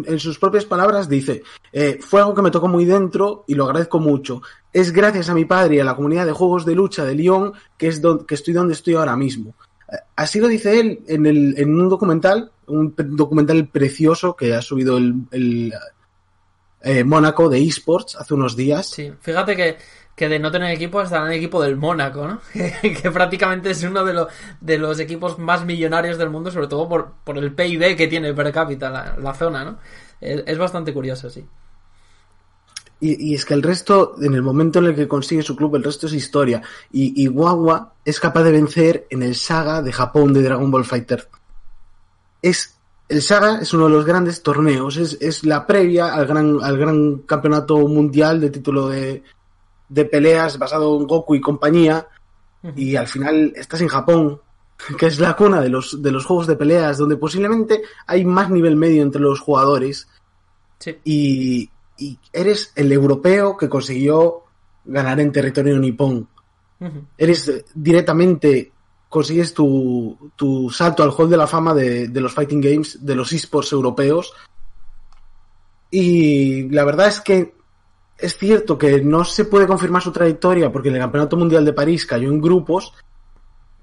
en 0.08 0.18
sus 0.18 0.38
propias 0.38 0.64
palabras 0.64 1.08
dice, 1.08 1.42
eh, 1.72 1.98
fue 2.00 2.20
algo 2.20 2.34
que 2.34 2.42
me 2.42 2.50
tocó 2.50 2.66
muy 2.66 2.84
dentro 2.84 3.44
y 3.46 3.54
lo 3.54 3.64
agradezco 3.66 3.98
mucho. 4.00 4.42
Es 4.72 4.90
gracias 4.92 5.28
a 5.28 5.34
mi 5.34 5.44
padre 5.44 5.76
y 5.76 5.80
a 5.80 5.84
la 5.84 5.94
comunidad 5.94 6.26
de 6.26 6.32
juegos 6.32 6.64
de 6.64 6.74
lucha 6.74 7.04
de 7.04 7.14
Lyon 7.14 7.52
que, 7.76 7.88
es 7.88 8.00
don- 8.00 8.24
que 8.24 8.34
estoy 8.34 8.54
donde 8.54 8.74
estoy 8.74 8.94
ahora 8.94 9.16
mismo. 9.16 9.54
Eh, 9.92 9.96
Así 10.16 10.40
lo 10.40 10.48
dice 10.48 10.80
él 10.80 11.00
en, 11.06 11.26
el, 11.26 11.54
en 11.58 11.78
un 11.78 11.88
documental, 11.88 12.50
un 12.66 12.94
documental 12.96 13.68
precioso 13.68 14.34
que 14.34 14.54
ha 14.54 14.62
subido 14.62 14.96
el, 14.96 15.14
el, 15.30 15.72
eh, 16.82 17.04
Mónaco 17.04 17.48
de 17.48 17.62
esports 17.62 18.16
hace 18.16 18.34
unos 18.34 18.56
días. 18.56 18.86
Sí, 18.86 19.12
fíjate 19.20 19.56
que, 19.56 19.76
que 20.18 20.28
de 20.28 20.40
no 20.40 20.50
tener 20.50 20.72
equipo 20.72 21.00
está 21.00 21.18
en 21.18 21.28
el 21.28 21.38
equipo 21.38 21.62
del 21.62 21.76
Mónaco, 21.76 22.26
¿no? 22.26 22.40
que 22.52 23.10
prácticamente 23.12 23.70
es 23.70 23.84
uno 23.84 24.04
de, 24.04 24.78
los 24.78 24.98
equipos 24.98 25.38
más 25.38 25.64
millonarios 25.64 26.18
del 26.18 26.28
mundo, 26.28 26.50
sobre 26.50 26.66
todo 26.66 26.88
por, 26.88 27.38
el 27.38 27.54
PIB 27.54 27.96
que 27.96 28.08
tiene 28.08 28.34
per 28.34 28.52
cápita 28.52 29.16
la, 29.16 29.34
zona, 29.34 29.64
¿no? 29.64 29.78
Es, 30.20 30.58
bastante 30.58 30.92
curioso, 30.92 31.30
sí. 31.30 31.46
Y, 33.00 33.32
es 33.32 33.44
que 33.44 33.54
el 33.54 33.62
resto, 33.62 34.16
en 34.20 34.34
el 34.34 34.42
momento 34.42 34.80
en 34.80 34.86
el 34.86 34.96
que 34.96 35.06
consigue 35.06 35.42
su 35.42 35.54
club, 35.54 35.76
el 35.76 35.84
resto 35.84 36.08
es 36.08 36.14
historia. 36.14 36.62
Y, 36.90 37.22
y 37.22 37.28
Wawa 37.28 37.92
es 38.04 38.18
capaz 38.18 38.42
de 38.42 38.50
vencer 38.50 39.06
en 39.10 39.22
el 39.22 39.36
Saga 39.36 39.82
de 39.82 39.92
Japón 39.92 40.32
de 40.32 40.42
Dragon 40.42 40.68
Ball 40.68 40.84
Fighter. 40.84 41.28
Es, 42.42 42.76
el 43.08 43.22
Saga 43.22 43.60
es 43.60 43.72
uno 43.72 43.84
de 43.84 43.92
los 43.92 44.04
grandes 44.04 44.42
torneos, 44.42 44.96
es, 44.96 45.44
la 45.44 45.64
previa 45.64 46.12
al 46.12 46.26
gran 46.76 47.18
campeonato 47.18 47.78
mundial 47.86 48.40
de 48.40 48.50
título 48.50 48.88
de, 48.88 49.22
de 49.88 50.04
peleas 50.04 50.58
basado 50.58 50.96
en 50.98 51.06
Goku 51.06 51.34
y 51.34 51.40
compañía. 51.40 52.06
Y 52.74 52.96
al 52.96 53.06
final 53.06 53.52
estás 53.56 53.80
en 53.80 53.88
Japón, 53.88 54.40
que 54.98 55.06
es 55.06 55.20
la 55.20 55.34
cuna 55.36 55.60
de 55.60 55.68
los, 55.68 56.02
de 56.02 56.10
los 56.10 56.26
juegos 56.26 56.46
de 56.46 56.56
peleas, 56.56 56.98
donde 56.98 57.16
posiblemente 57.16 57.82
hay 58.06 58.24
más 58.24 58.50
nivel 58.50 58.76
medio 58.76 59.02
entre 59.02 59.20
los 59.20 59.40
jugadores 59.40 60.08
Sí. 60.80 60.96
y, 61.04 61.70
y 61.96 62.18
eres 62.32 62.72
el 62.76 62.92
europeo 62.92 63.56
que 63.56 63.68
consiguió 63.68 64.44
ganar 64.84 65.18
en 65.20 65.32
territorio 65.32 65.76
nipón. 65.78 66.28
Eres 67.16 67.48
eh, 67.48 67.64
directamente, 67.74 68.70
consigues 69.08 69.52
tu, 69.52 70.16
tu 70.36 70.70
salto 70.70 71.02
al 71.02 71.10
Hall 71.10 71.28
de 71.30 71.36
la 71.36 71.48
Fama 71.48 71.74
de, 71.74 72.06
de 72.08 72.20
los 72.20 72.32
Fighting 72.32 72.60
Games, 72.60 73.04
de 73.04 73.14
los 73.16 73.32
esports 73.32 73.72
europeos. 73.72 74.32
Y 75.90 76.68
la 76.70 76.84
verdad 76.84 77.08
es 77.08 77.20
que 77.20 77.54
es 78.18 78.36
cierto 78.36 78.76
que 78.76 79.00
no 79.00 79.24
se 79.24 79.44
puede 79.44 79.66
confirmar 79.66 80.02
su 80.02 80.12
trayectoria 80.12 80.72
porque 80.72 80.88
en 80.88 80.96
el 80.96 81.00
Campeonato 81.00 81.36
Mundial 81.36 81.64
de 81.64 81.72
París 81.72 82.04
cayó 82.04 82.28
en 82.28 82.40
grupos, 82.40 82.92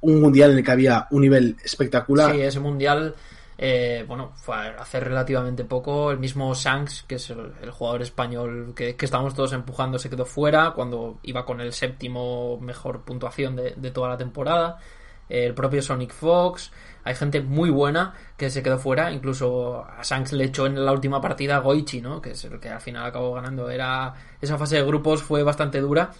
un 0.01 0.21
mundial 0.21 0.51
en 0.51 0.57
el 0.57 0.63
que 0.63 0.71
había 0.71 1.07
un 1.11 1.21
nivel 1.21 1.55
espectacular. 1.63 2.33
Sí, 2.33 2.41
ese 2.41 2.59
mundial, 2.59 3.15
eh, 3.57 4.03
bueno, 4.07 4.33
fue 4.35 4.55
hace 4.55 4.99
relativamente 4.99 5.63
poco. 5.63 6.11
El 6.11 6.19
mismo 6.19 6.53
Shanks, 6.53 7.03
que 7.07 7.15
es 7.15 7.29
el, 7.29 7.53
el 7.61 7.71
jugador 7.71 8.01
español 8.01 8.73
que, 8.75 8.95
que 8.95 9.05
estábamos 9.05 9.33
todos 9.33 9.53
empujando, 9.53 9.97
se 9.97 10.09
quedó 10.09 10.25
fuera 10.25 10.71
cuando 10.71 11.19
iba 11.23 11.45
con 11.45 11.61
el 11.61 11.71
séptimo 11.71 12.59
mejor 12.59 13.03
puntuación 13.03 13.55
de, 13.55 13.73
de 13.75 13.91
toda 13.91 14.09
la 14.09 14.17
temporada. 14.17 14.79
El 15.29 15.53
propio 15.53 15.81
Sonic 15.81 16.11
Fox. 16.13 16.71
Hay 17.03 17.15
gente 17.15 17.41
muy 17.41 17.69
buena 17.69 18.13
que 18.37 18.49
se 18.49 18.63
quedó 18.63 18.77
fuera. 18.79 19.11
Incluso 19.11 19.83
a 19.85 20.01
Shanks 20.03 20.33
le 20.33 20.45
echó 20.45 20.65
en 20.65 20.83
la 20.83 20.91
última 20.91 21.21
partida 21.21 21.57
a 21.57 21.59
Goichi, 21.59 22.01
¿no? 22.01 22.21
Que 22.21 22.31
es 22.31 22.43
el 22.45 22.59
que 22.59 22.69
al 22.69 22.81
final 22.81 23.05
acabó 23.05 23.33
ganando. 23.33 23.69
Era 23.69 24.13
esa 24.41 24.57
fase 24.57 24.77
de 24.77 24.83
grupos 24.83 25.21
fue 25.23 25.43
bastante 25.43 25.79
dura. 25.81 26.11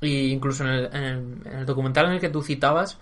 Y 0.00 0.32
incluso 0.32 0.64
en 0.64 0.70
el, 0.70 0.84
en 0.86 1.02
el- 1.04 1.46
en 1.46 1.58
el 1.60 1.66
documental 1.66 2.06
en 2.06 2.12
el 2.12 2.20
que 2.20 2.28
tú 2.30 2.42
citabas, 2.42 2.98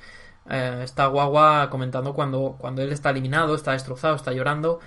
eh, 0.50 0.80
está 0.84 1.06
Guagua 1.06 1.68
comentando 1.70 2.14
cuando, 2.14 2.56
cuando 2.58 2.82
él 2.82 2.92
está 2.92 3.10
eliminado, 3.10 3.54
está 3.54 3.72
destrozado, 3.72 4.16
está 4.16 4.32
llorando. 4.32 4.80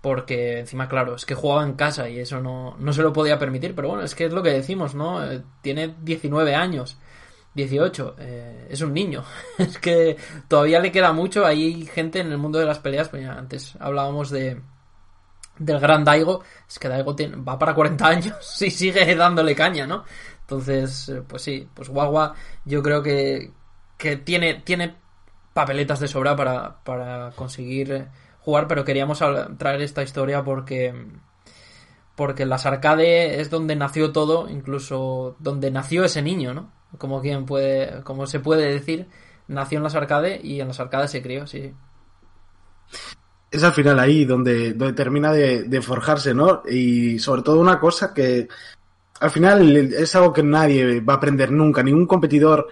Porque 0.00 0.60
encima, 0.60 0.88
claro, 0.88 1.14
es 1.14 1.26
que 1.26 1.34
jugaba 1.34 1.62
en 1.64 1.74
casa 1.74 2.08
y 2.08 2.20
eso 2.20 2.40
no, 2.40 2.74
no 2.78 2.92
se 2.94 3.02
lo 3.02 3.12
podía 3.12 3.38
permitir. 3.38 3.74
Pero 3.74 3.88
bueno, 3.88 4.02
es 4.02 4.14
que 4.14 4.24
es 4.26 4.32
lo 4.32 4.42
que 4.42 4.50
decimos, 4.50 4.94
¿no? 4.94 5.22
Eh, 5.30 5.42
tiene 5.60 5.94
19 6.00 6.54
años, 6.54 6.96
18, 7.54 8.16
eh, 8.18 8.66
es 8.70 8.80
un 8.80 8.92
niño. 8.92 9.24
es 9.58 9.78
que 9.78 10.16
todavía 10.48 10.80
le 10.80 10.92
queda 10.92 11.12
mucho. 11.12 11.44
Hay 11.46 11.86
gente 11.86 12.20
en 12.20 12.30
el 12.32 12.38
mundo 12.38 12.58
de 12.58 12.66
las 12.66 12.78
peleas, 12.78 13.08
pues 13.08 13.22
ya 13.22 13.32
antes 13.32 13.76
hablábamos 13.80 14.30
de, 14.30 14.60
del 15.58 15.78
gran 15.78 16.04
Daigo, 16.04 16.42
es 16.68 16.78
que 16.78 16.88
Daigo 16.88 17.14
va 17.46 17.58
para 17.58 17.74
40 17.74 18.06
años 18.06 18.62
y 18.62 18.70
sigue 18.70 19.14
dándole 19.14 19.54
caña, 19.54 19.86
¿no? 19.86 20.04
Entonces, 20.40 21.08
eh, 21.10 21.22
pues 21.26 21.42
sí, 21.42 21.68
pues 21.72 21.88
Guagua 21.88 22.34
yo 22.64 22.82
creo 22.82 23.02
que, 23.02 23.52
que 23.96 24.16
tiene, 24.16 24.54
tiene 24.64 24.96
papeletas 25.52 26.00
de 26.00 26.08
sobra 26.08 26.34
para, 26.34 26.82
para 26.82 27.30
conseguir 27.32 27.92
eh, 27.92 28.08
jugar, 28.40 28.66
pero 28.66 28.84
queríamos 28.84 29.22
traer 29.58 29.82
esta 29.82 30.02
historia 30.02 30.42
porque 30.42 30.94
porque 32.16 32.44
las 32.44 32.66
arcade 32.66 33.40
es 33.40 33.48
donde 33.48 33.76
nació 33.76 34.12
todo, 34.12 34.46
incluso 34.50 35.36
donde 35.38 35.70
nació 35.70 36.04
ese 36.04 36.20
niño, 36.20 36.52
¿no? 36.52 36.70
Como 36.98 37.20
quien 37.20 37.46
puede, 37.46 38.02
como 38.02 38.26
se 38.26 38.40
puede 38.40 38.72
decir, 38.72 39.08
nació 39.48 39.78
en 39.78 39.84
las 39.84 39.94
arcade 39.94 40.40
y 40.42 40.60
en 40.60 40.68
las 40.68 40.80
arcades 40.80 41.10
se 41.10 41.22
crió, 41.22 41.46
sí. 41.46 41.72
es 43.50 43.64
al 43.64 43.72
final 43.72 43.98
ahí 43.98 44.24
donde, 44.24 44.74
donde 44.74 44.94
termina 44.94 45.32
de, 45.32 45.82
forjarse, 45.82 46.34
¿no? 46.34 46.62
Y 46.68 47.18
sobre 47.18 47.42
todo 47.42 47.60
una 47.60 47.78
cosa 47.78 48.12
que 48.12 48.48
al 49.20 49.30
final 49.30 49.76
es 49.76 50.14
algo 50.14 50.32
que 50.32 50.42
nadie 50.42 51.00
va 51.00 51.14
a 51.14 51.16
aprender 51.16 51.50
nunca, 51.52 51.82
ningún 51.82 52.06
competidor 52.06 52.68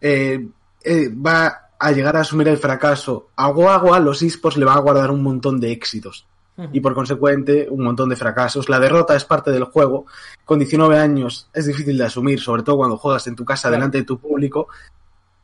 eh, 0.00 0.48
eh, 0.82 1.08
va 1.14 1.70
a 1.78 1.92
llegar 1.92 2.16
a 2.16 2.20
asumir 2.20 2.48
el 2.48 2.58
fracaso. 2.58 3.30
A 3.36 3.48
Guagua 3.48 4.00
los 4.00 4.22
esports 4.22 4.56
le 4.56 4.64
va 4.64 4.74
a 4.74 4.80
guardar 4.80 5.10
un 5.10 5.22
montón 5.22 5.60
de 5.60 5.72
éxitos 5.72 6.26
y 6.72 6.80
por 6.80 6.94
consecuente 6.94 7.66
un 7.70 7.82
montón 7.84 8.08
de 8.08 8.16
fracasos. 8.16 8.68
La 8.68 8.78
derrota 8.80 9.14
es 9.16 9.24
parte 9.24 9.50
del 9.50 9.64
juego. 9.64 10.06
Con 10.44 10.58
19 10.58 10.98
años 10.98 11.48
es 11.52 11.66
difícil 11.66 11.96
de 11.98 12.04
asumir, 12.04 12.40
sobre 12.40 12.62
todo 12.62 12.76
cuando 12.78 12.96
juegas 12.96 13.26
en 13.26 13.36
tu 13.36 13.44
casa 13.44 13.68
Claro. 13.68 13.76
delante 13.76 13.98
de 13.98 14.04
tu 14.04 14.18
público, 14.18 14.68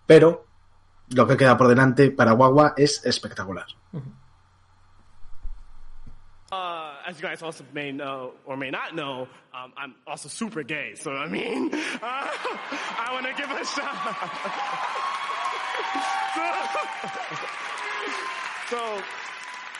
pero 0.07 0.45
lo 1.15 1.27
que 1.27 1.37
queda 1.37 1.57
por 1.57 1.69
delante 1.69 2.11
para 2.11 2.33
Guagua 2.33 2.75
es 2.77 3.05
espectacular. 3.05 3.67
Uh, 6.53 6.95
as 7.07 7.17
you 7.21 7.23
guys 7.29 7.43
also 7.43 7.65
may 7.75 7.91
know 7.93 8.33
or 8.45 8.57
may 8.57 8.71
not 8.71 8.93
know, 8.95 9.27
um, 9.53 9.73
I'm 9.77 9.95
also 10.07 10.29
super 10.29 10.63
gay. 10.63 10.95
So 10.95 11.11
I 11.13 11.27
mean, 11.29 11.71
uh, 11.75 11.99
I 12.99 13.13
want 13.13 13.27
to 13.27 13.35
give 13.35 13.51
a 13.51 13.65
shout. 13.65 13.83
so, 18.71 18.77
so 18.77 19.03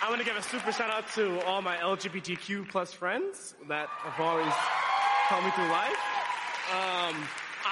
I 0.03 0.09
want 0.11 0.21
to 0.21 0.27
give 0.27 0.37
a 0.37 0.43
super 0.43 0.73
shout 0.73 0.91
out 0.91 1.11
to 1.15 1.41
all 1.45 1.63
my 1.63 1.77
LGBTQ 1.79 2.69
plus 2.69 2.93
friends 2.93 3.55
that 3.69 3.89
have 3.89 4.21
always 4.21 4.53
helped 4.53 5.45
me 5.45 5.51
through 5.53 5.69
life. 5.69 5.97
Um, 6.73 7.17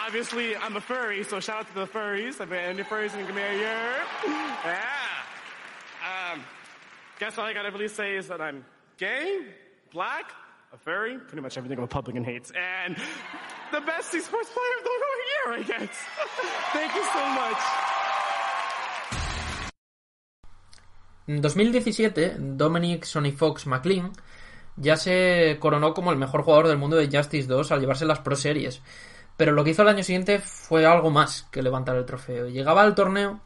obviously, 0.06 0.56
I'm 0.56 0.76
a 0.76 0.80
furry, 0.80 1.22
so 1.22 1.38
shout 1.38 1.60
out 1.60 1.68
to 1.68 1.74
the 1.74 1.86
furries. 1.86 2.40
If 2.40 2.50
any 2.50 2.82
furries 2.82 3.14
me 3.14 3.42
a 3.42 3.52
year, 3.52 3.94
yeah. 4.64 4.84
Um, 6.32 6.42
guess 7.20 7.36
all 7.36 7.44
I 7.44 7.52
gotta 7.52 7.70
really 7.70 7.88
say 7.88 8.16
is 8.16 8.28
that 8.28 8.40
I'm 8.40 8.64
gay, 8.96 9.40
black, 9.92 10.32
a 10.72 10.78
furry, 10.78 11.18
pretty 11.18 11.42
much 11.42 11.58
everything 11.58 11.78
a 11.78 11.82
Republican 11.82 12.24
hates, 12.24 12.50
and 12.50 12.96
the 13.70 13.80
best 13.82 14.12
esports 14.12 14.50
player 14.50 14.74
of 14.78 14.84
the 14.84 14.90
whole 14.90 15.52
year, 15.52 15.58
I 15.58 15.62
guess. 15.62 15.96
Thank 16.72 16.94
you 16.94 17.04
so 17.04 17.28
much. 17.28 17.93
En 21.26 21.40
2017, 21.40 22.36
Dominic 22.38 23.04
Sonny 23.04 23.32
Fox 23.32 23.66
McLean 23.66 24.12
ya 24.76 24.96
se 24.96 25.56
coronó 25.60 25.94
como 25.94 26.10
el 26.10 26.18
mejor 26.18 26.42
jugador 26.42 26.68
del 26.68 26.78
mundo 26.78 26.96
de 26.96 27.08
Justice 27.14 27.48
2 27.48 27.72
al 27.72 27.80
llevarse 27.80 28.04
las 28.04 28.20
Pro 28.20 28.36
Series. 28.36 28.82
Pero 29.36 29.52
lo 29.52 29.64
que 29.64 29.70
hizo 29.70 29.82
el 29.82 29.88
año 29.88 30.02
siguiente 30.02 30.38
fue 30.38 30.86
algo 30.86 31.10
más 31.10 31.44
que 31.50 31.62
levantar 31.62 31.96
el 31.96 32.04
trofeo. 32.04 32.48
Llegaba 32.48 32.82
al 32.82 32.94
torneo 32.94 33.40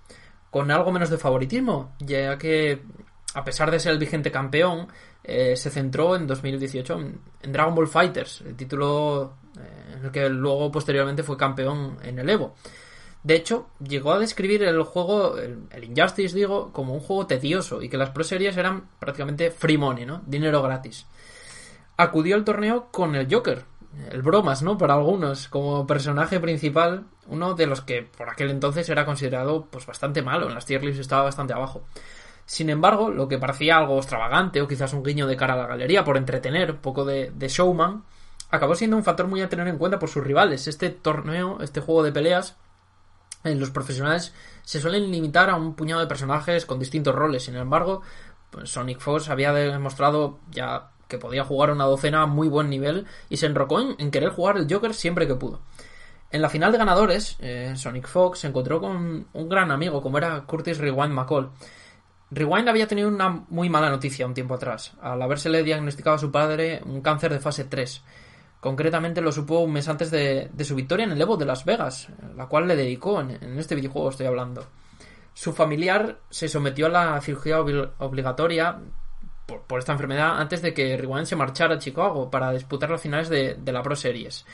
con 0.50 0.70
algo 0.70 0.92
menos 0.92 1.10
de 1.10 1.18
favoritismo, 1.18 1.94
ya 2.00 2.36
que 2.36 2.82
a 3.34 3.44
pesar 3.44 3.70
de 3.70 3.78
ser 3.78 3.92
el 3.92 3.98
vigente 3.98 4.30
campeón, 4.30 4.88
eh, 5.22 5.54
se 5.56 5.70
centró 5.70 6.16
en 6.16 6.26
2018 6.26 7.00
en, 7.42 7.52
Dragon 7.52 7.74
Ball 7.74 7.88
Fighters, 7.88 8.40
el 8.40 8.56
título 8.56 9.34
eh, 9.58 9.94
en 9.96 10.04
el 10.06 10.10
que 10.10 10.28
luego 10.28 10.70
posteriormente 10.72 11.22
fue 11.22 11.36
campeón 11.36 11.98
en 12.02 12.18
el 12.18 12.28
Evo. 12.30 12.54
De 13.22 13.34
hecho, 13.34 13.68
llegó 13.80 14.12
a 14.12 14.18
describir 14.18 14.62
el 14.62 14.82
juego, 14.82 15.36
el, 15.38 15.84
Injustice, 15.84 16.36
digo, 16.36 16.72
como 16.72 16.94
un 16.94 17.00
juego 17.00 17.26
tedioso 17.26 17.82
y 17.82 17.88
que 17.88 17.96
las 17.96 18.10
Pro 18.10 18.24
eran 18.30 18.88
prácticamente 18.98 19.50
free 19.50 19.76
money, 19.76 20.06
¿no? 20.06 20.22
Dinero 20.26 20.62
gratis. 20.62 21.06
Acudió 21.96 22.36
al 22.36 22.44
torneo 22.44 22.88
con 22.92 23.16
el 23.16 23.32
Joker, 23.32 23.64
el 24.12 24.22
bromas, 24.22 24.62
¿no? 24.62 24.78
Para 24.78 24.94
algunos, 24.94 25.48
como 25.48 25.86
personaje 25.86 26.38
principal, 26.38 27.06
uno 27.26 27.54
de 27.54 27.66
los 27.66 27.80
que 27.80 28.02
por 28.02 28.30
aquel 28.30 28.50
entonces 28.50 28.88
era 28.88 29.04
considerado 29.04 29.66
pues 29.66 29.84
bastante 29.84 30.22
malo, 30.22 30.48
en 30.48 30.54
las 30.54 30.64
tier 30.64 30.84
lists 30.84 31.00
estaba 31.00 31.24
bastante 31.24 31.52
abajo. 31.52 31.82
Sin 32.46 32.70
embargo, 32.70 33.10
lo 33.10 33.28
que 33.28 33.38
parecía 33.38 33.76
algo 33.76 33.98
extravagante 33.98 34.62
o 34.62 34.68
quizás 34.68 34.94
un 34.94 35.02
guiño 35.02 35.26
de 35.26 35.36
cara 35.36 35.54
a 35.54 35.56
la 35.58 35.66
galería 35.66 36.04
por 36.04 36.16
entretener, 36.16 36.76
poco 36.76 37.04
de, 37.04 37.30
de 37.30 37.48
showman, 37.48 38.04
acabó 38.50 38.74
siendo 38.74 38.96
un 38.96 39.04
factor 39.04 39.26
muy 39.26 39.42
a 39.42 39.48
tener 39.48 39.68
en 39.68 39.76
cuenta 39.76 39.98
por 39.98 40.08
sus 40.08 40.24
rivales. 40.24 40.66
Este 40.68 40.88
torneo, 40.88 41.58
este 41.60 41.80
juego 41.80 42.02
de 42.02 42.12
peleas, 42.12 42.56
los 43.54 43.70
profesionales 43.70 44.34
se 44.62 44.80
suelen 44.80 45.10
limitar 45.10 45.50
a 45.50 45.56
un 45.56 45.74
puñado 45.74 46.00
de 46.00 46.06
personajes 46.06 46.66
con 46.66 46.78
distintos 46.78 47.14
roles. 47.14 47.44
Sin 47.44 47.56
embargo, 47.56 48.02
pues 48.50 48.70
Sonic 48.70 49.00
Fox 49.00 49.28
había 49.28 49.52
demostrado 49.52 50.40
ya 50.50 50.90
que 51.08 51.18
podía 51.18 51.44
jugar 51.44 51.70
una 51.70 51.84
docena 51.84 52.22
a 52.22 52.26
muy 52.26 52.48
buen 52.48 52.68
nivel 52.68 53.06
y 53.28 53.38
se 53.38 53.46
enrocó 53.46 53.80
en, 53.80 54.10
querer 54.10 54.30
jugar 54.30 54.58
el 54.58 54.66
Joker 54.70 54.94
siempre 54.94 55.26
que 55.26 55.34
pudo. 55.34 55.60
En 56.30 56.42
la 56.42 56.50
final 56.50 56.70
de 56.70 56.78
ganadores, 56.78 57.36
eh, 57.40 57.72
Sonic 57.76 58.06
Fox 58.06 58.40
se 58.40 58.48
encontró 58.48 58.80
con 58.80 59.26
un 59.32 59.48
gran 59.48 59.70
amigo 59.70 60.02
como 60.02 60.18
era 60.18 60.44
Curtis 60.44 60.78
Rewind 60.78 61.14
McCall. 61.14 61.50
Rewind 62.30 62.68
había 62.68 62.86
tenido 62.86 63.08
una 63.08 63.30
muy 63.48 63.70
mala 63.70 63.88
noticia 63.88 64.26
un 64.26 64.34
tiempo 64.34 64.54
atrás, 64.54 64.92
al 65.00 65.22
habérsele 65.22 65.62
diagnosticado 65.62 66.16
a 66.16 66.18
su 66.18 66.30
padre 66.30 66.82
un 66.84 67.00
cáncer 67.00 67.32
de 67.32 67.40
fase 67.40 67.64
3. 67.64 68.02
Concretamente 68.60 69.20
lo 69.20 69.30
supo 69.30 69.60
un 69.60 69.72
mes 69.72 69.88
antes 69.88 70.10
de, 70.10 70.50
su 70.64 70.74
victoria 70.74 71.04
en 71.04 71.12
el 71.12 71.20
Evo 71.20 71.36
de 71.36 71.46
Las 71.46 71.64
Vegas, 71.64 72.08
la 72.36 72.46
cual 72.46 72.66
le 72.66 72.74
dedicó 72.74 73.20
en, 73.20 73.58
este 73.58 73.74
videojuego 73.74 74.10
estoy 74.10 74.26
hablando. 74.26 74.66
Su 75.32 75.52
familiar 75.52 76.18
se 76.28 76.48
sometió 76.48 76.86
a 76.86 76.90
la 76.90 77.20
cirugía 77.20 77.60
obli- 77.60 77.90
obligatoria 77.98 78.78
por, 79.46 79.78
esta 79.78 79.92
enfermedad 79.92 80.40
antes 80.40 80.60
de 80.62 80.74
que 80.74 80.96
Rewind 80.96 81.26
se 81.26 81.36
marchara 81.36 81.76
a 81.76 81.78
Chicago 81.78 82.30
para 82.30 82.52
disputar 82.52 82.90
las 82.90 83.00
finales 83.00 83.28
de 83.28 83.72
la 83.72 83.82
Pro 83.82 83.94
Series 83.94 84.44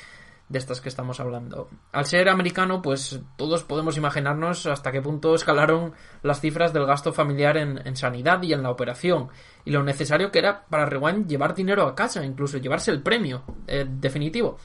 de 0.55 0.59
estas 0.61 0.81
que 0.81 0.89
estamos 0.89 1.21
hablando. 1.21 1.69
Al 1.93 2.07
ser 2.07 2.29
americano, 2.29 2.81
pues 2.81 3.21
todos 3.37 3.65
podemos 3.65 3.97
imaginarnos 3.97 4.67
hasta 4.67 4.93
qué 4.93 5.03
punto 5.03 5.35
escalaron 5.35 5.93
las 6.23 6.41
cifras 6.41 6.73
del 6.73 6.87
gasto 6.87 7.13
familiar 7.13 7.57
en, 7.57 7.97
sanidad 7.97 8.41
y 8.43 8.53
en 8.53 8.63
la 8.63 8.71
operación, 8.71 9.29
y 9.65 9.73
lo 9.73 9.83
necesario 9.83 10.31
que 10.31 10.39
era 10.39 10.65
para 10.67 10.87
Rewind 10.87 11.27
llevar 11.27 11.55
dinero 11.55 11.87
a 11.87 11.95
casa, 11.95 12.25
incluso 12.25 12.59
llevarse 12.59 12.93
el 12.93 13.03
premio 13.03 13.43
eh, 13.67 13.85
definitivo. 13.87 14.57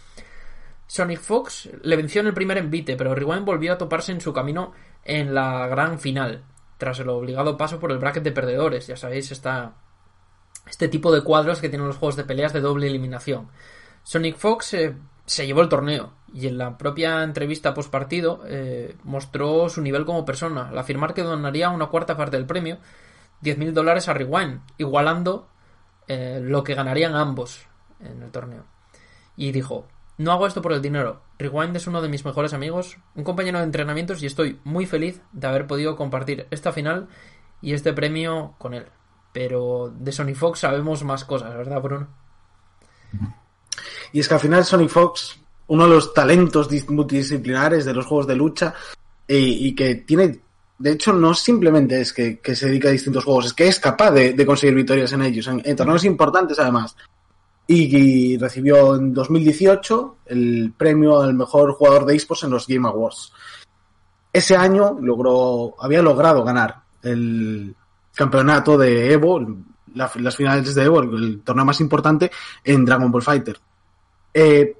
Sonic 0.85 1.19
Fox 1.19 1.69
le 1.81 1.95
venció 1.95 2.21
en 2.21 2.27
el 2.27 2.33
primer 2.33 2.57
envite, 2.59 2.95
pero 2.95 3.15
Rewind 3.15 3.45
volvió 3.45 3.73
a 3.73 3.77
toparse 3.77 4.11
en 4.11 4.21
su 4.21 4.31
camino 4.31 4.71
en 5.03 5.33
la 5.33 5.67
gran 5.67 5.99
final, 5.99 6.43
tras 6.77 6.99
el 6.99 7.09
obligado 7.09 7.57
paso 7.57 7.79
por 7.79 7.91
el 7.91 7.97
bracket 7.97 8.23
de 8.23 8.31
perdedores, 8.31 8.87
ya 8.87 8.95
sabéis, 8.95 9.31
esta, 9.31 9.73
este 10.67 10.87
tipo 10.87 11.11
de 11.11 11.23
cuadros 11.23 11.61
que 11.61 11.69
tienen 11.69 11.87
los 11.87 11.97
juegos 11.97 12.15
de 12.15 12.25
peleas 12.25 12.53
de 12.53 12.61
doble 12.61 12.87
eliminación. 12.87 13.49
Sonic 14.03 14.37
Fox 14.37 14.73
eh, 14.73 14.95
se 15.29 15.45
llevó 15.45 15.61
el 15.61 15.69
torneo 15.69 16.13
y 16.33 16.47
en 16.47 16.57
la 16.57 16.75
propia 16.79 17.21
entrevista 17.21 17.75
post 17.75 17.91
partido 17.91 18.41
eh, 18.47 18.95
mostró 19.03 19.69
su 19.69 19.79
nivel 19.79 20.03
como 20.03 20.25
persona 20.25 20.69
al 20.69 20.77
afirmar 20.79 21.13
que 21.13 21.21
donaría 21.21 21.69
una 21.69 21.85
cuarta 21.85 22.17
parte 22.17 22.35
del 22.35 22.47
premio, 22.47 22.79
10.000 23.43 23.73
dólares 23.73 24.09
a 24.09 24.15
Rewind, 24.15 24.61
igualando 24.79 25.47
eh, 26.07 26.39
lo 26.41 26.63
que 26.63 26.73
ganarían 26.73 27.13
ambos 27.13 27.67
en 27.99 28.23
el 28.23 28.31
torneo. 28.31 28.65
Y 29.37 29.51
dijo, 29.51 29.87
no 30.17 30.31
hago 30.31 30.47
esto 30.47 30.63
por 30.63 30.73
el 30.73 30.81
dinero. 30.81 31.21
Rewind 31.37 31.75
es 31.75 31.85
uno 31.85 32.01
de 32.01 32.09
mis 32.09 32.25
mejores 32.25 32.53
amigos, 32.53 32.97
un 33.13 33.23
compañero 33.23 33.59
de 33.59 33.65
entrenamientos 33.65 34.23
y 34.23 34.25
estoy 34.25 34.59
muy 34.63 34.87
feliz 34.87 35.21
de 35.31 35.45
haber 35.45 35.67
podido 35.67 35.95
compartir 35.95 36.47
esta 36.49 36.71
final 36.71 37.07
y 37.61 37.73
este 37.73 37.93
premio 37.93 38.55
con 38.57 38.73
él. 38.73 38.87
Pero 39.31 39.93
de 39.95 40.11
Sony 40.11 40.33
Fox 40.33 40.61
sabemos 40.61 41.03
más 41.03 41.23
cosas, 41.23 41.55
¿verdad, 41.55 41.83
Bruno? 41.83 42.07
Y 44.11 44.19
es 44.19 44.27
que 44.27 44.33
al 44.33 44.39
final 44.39 44.65
Sonic 44.65 44.89
Fox, 44.89 45.39
uno 45.67 45.83
de 45.87 45.95
los 45.95 46.13
talentos 46.13 46.69
dis- 46.69 46.89
multidisciplinares 46.89 47.85
de 47.85 47.93
los 47.93 48.05
juegos 48.05 48.27
de 48.27 48.35
lucha, 48.35 48.73
y, 49.27 49.75
que 49.75 49.95
tiene, 49.95 50.39
de 50.79 50.91
hecho, 50.91 51.13
no 51.13 51.35
simplemente 51.35 52.01
es 52.01 52.13
que, 52.13 52.39
se 52.55 52.65
dedica 52.67 52.87
a 52.87 52.91
distintos 52.91 53.23
juegos, 53.23 53.45
es 53.47 53.53
que 53.53 53.67
es 53.67 53.79
capaz 53.79 54.09
de, 54.11 54.45
conseguir 54.45 54.75
victorias 54.75 55.13
en 55.13 55.21
ellos, 55.21 55.47
en, 55.47 55.75
torneos 55.75 56.03
importantes 56.05 56.57
además. 56.57 56.95
Y, 57.67 58.35
recibió 58.39 58.95
en 58.95 59.13
2018 59.13 60.17
el 60.25 60.73
premio 60.75 61.21
al 61.21 61.35
mejor 61.35 61.73
jugador 61.73 62.05
de 62.05 62.15
esports 62.15 62.43
en 62.45 62.49
los 62.49 62.65
Game 62.65 62.87
Awards. 62.87 63.31
Ese 64.33 64.55
año 64.55 64.97
logró, 64.99 65.75
había 65.79 66.01
logrado 66.01 66.43
ganar 66.43 66.81
el 67.03 67.75
campeonato 68.15 68.75
de 68.77 69.13
Evo, 69.13 69.39
la- 69.93 70.11
las 70.15 70.35
finales 70.35 70.73
de 70.73 70.83
Evo, 70.83 71.01
el 71.01 71.41
torneo 71.43 71.65
más 71.65 71.79
importante 71.81 72.31
en 72.63 72.83
Dragon 72.85 73.11
Ball 73.11 73.21
Fighter. 73.21 73.59
Eh, 74.33 74.75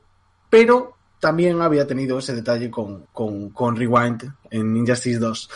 pero 0.50 0.96
también 1.20 1.62
había 1.62 1.86
tenido 1.86 2.20
ese 2.20 2.36
detalle 2.36 2.72
con, 2.72 3.06
con, 3.12 3.50
con 3.50 3.76
Rewind 3.76 4.32
en 4.50 4.78
Injustice 4.78 5.20
2. 5.20 5.50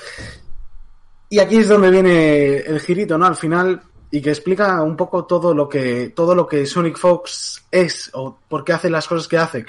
Y 1.30 1.40
aquí 1.40 1.58
es 1.58 1.68
donde 1.68 1.90
viene 1.90 2.58
el 2.58 2.80
girito, 2.80 3.18
¿no? 3.18 3.26
Al 3.26 3.36
final, 3.36 3.82
y 4.12 4.22
que 4.22 4.30
explica 4.30 4.82
un 4.84 4.96
poco 4.96 5.26
todo 5.26 5.54
lo 5.54 5.68
que, 5.68 6.10
todo 6.10 6.36
lo 6.36 6.48
que 6.48 6.66
Sonic 6.66 6.98
Fox 6.98 7.66
es, 7.72 8.12
o 8.14 8.38
por 8.48 8.64
qué 8.64 8.74
hace 8.74 8.90
las 8.90 9.08
cosas 9.08 9.28
que 9.28 9.38
hace. 9.38 9.66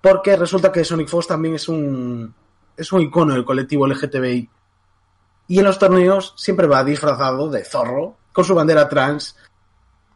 Porque 0.00 0.36
resulta 0.36 0.70
que 0.70 0.84
Sonic 0.84 1.08
Fox 1.08 1.26
también 1.26 1.54
es 1.54 1.68
un, 1.68 2.32
es 2.76 2.92
un 2.92 3.00
icono 3.00 3.34
del 3.34 3.44
colectivo 3.44 3.86
LGTBI. 3.86 4.48
Y 5.48 5.58
en 5.58 5.64
los 5.64 5.78
torneos 5.78 6.34
siempre 6.36 6.66
va 6.66 6.84
disfrazado 6.84 7.50
de 7.50 7.64
zorro, 7.64 8.16
con 8.32 8.44
su 8.44 8.54
bandera 8.54 8.88
trans, 8.88 9.36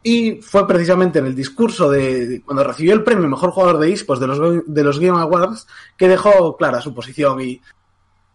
y 0.09 0.41
fue 0.41 0.65
precisamente 0.65 1.19
en 1.19 1.25
el 1.25 1.35
discurso 1.35 1.91
de, 1.91 2.41
cuando 2.45 2.63
recibió 2.63 2.93
el 2.93 3.03
premio 3.03 3.27
Mejor 3.27 3.51
Jugador 3.51 3.77
de 3.77 3.91
eSports 3.91 4.21
de 4.21 4.27
los, 4.27 4.63
de 4.65 4.83
los 4.85 4.99
Game 5.01 5.19
Awards 5.19 5.67
que 5.97 6.07
dejó 6.07 6.55
clara 6.55 6.79
su 6.79 6.95
posición 6.95 7.41
y 7.41 7.61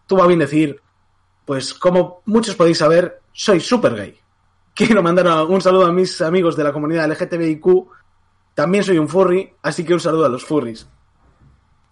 tuvo 0.06 0.22
a 0.22 0.26
bien 0.26 0.40
decir, 0.40 0.82
pues 1.46 1.72
como 1.72 2.20
muchos 2.26 2.56
podéis 2.56 2.76
saber, 2.76 3.22
soy 3.32 3.58
super 3.58 3.94
gay. 3.94 4.18
Quiero 4.74 5.02
mandar 5.02 5.26
un 5.46 5.62
saludo 5.62 5.87
a 5.87 5.92
mis 5.92 6.20
amigos 6.20 6.56
de 6.56 6.64
la 6.64 6.74
comunidad 6.74 7.11
LGTBIQ. 7.11 7.66
También 8.52 8.85
soy 8.85 8.98
un 8.98 9.08
furry, 9.08 9.54
así 9.62 9.82
que 9.82 9.94
un 9.94 10.00
saludo 10.00 10.26
a 10.26 10.28
los 10.28 10.44
furries. 10.44 10.87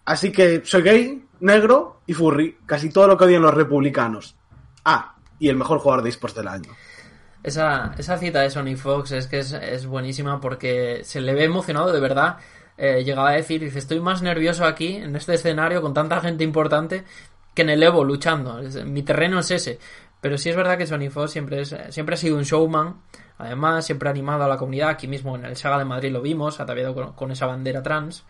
Así 0.05 0.31
que 0.31 0.61
soy 0.63 0.83
gay, 0.83 1.25
negro 1.39 2.01
y 2.05 2.13
furry, 2.13 2.55
casi 2.67 2.91
todo 2.91 3.07
lo 3.07 3.17
que 3.17 3.23
odian 3.23 3.41
los 3.41 3.55
republicanos. 3.55 4.35
Ah, 4.85 5.15
y 5.39 5.49
el 5.49 5.55
mejor 5.55 5.79
jugador 5.79 6.03
de 6.03 6.09
esports 6.09 6.35
del 6.35 6.49
año. 6.49 6.69
Esa, 7.43 7.93
esa 7.97 8.17
cita 8.17 8.41
de 8.41 8.49
Sonic 8.49 8.77
Fox 8.77 9.11
es 9.11 9.27
que 9.27 9.39
es, 9.39 9.51
es 9.53 9.85
buenísima 9.87 10.39
porque 10.39 11.01
se 11.03 11.21
le 11.21 11.33
ve 11.33 11.45
emocionado 11.45 11.91
de 11.91 11.99
verdad. 11.99 12.37
Eh, 12.77 13.03
llegaba 13.03 13.29
a 13.29 13.33
decir, 13.33 13.61
dice, 13.61 13.79
estoy 13.79 13.99
más 13.99 14.21
nervioso 14.21 14.65
aquí, 14.65 14.95
en 14.95 15.15
este 15.15 15.33
escenario, 15.33 15.81
con 15.81 15.93
tanta 15.93 16.19
gente 16.21 16.43
importante, 16.43 17.03
que 17.53 17.61
en 17.63 17.69
el 17.69 17.83
Evo 17.83 18.03
luchando. 18.03 18.59
Mi 18.85 19.03
terreno 19.03 19.39
es 19.39 19.51
ese. 19.51 19.79
Pero 20.21 20.37
sí 20.37 20.49
es 20.49 20.55
verdad 20.55 20.77
que 20.77 20.85
Sonic 20.85 21.11
Fox 21.11 21.31
siempre, 21.31 21.61
es, 21.61 21.75
siempre 21.89 22.13
ha 22.15 22.17
sido 22.17 22.37
un 22.37 22.43
showman. 22.43 23.01
Además, 23.39 23.85
siempre 23.85 24.07
ha 24.07 24.11
animado 24.11 24.43
a 24.43 24.47
la 24.47 24.57
comunidad. 24.57 24.89
Aquí 24.89 25.07
mismo 25.07 25.35
en 25.35 25.45
el 25.45 25.57
Saga 25.57 25.79
de 25.79 25.85
Madrid 25.85 26.11
lo 26.11 26.21
vimos, 26.21 26.59
ataviado 26.59 26.93
con, 26.93 27.13
con 27.13 27.31
esa 27.31 27.47
bandera 27.47 27.81
trans. 27.81 28.23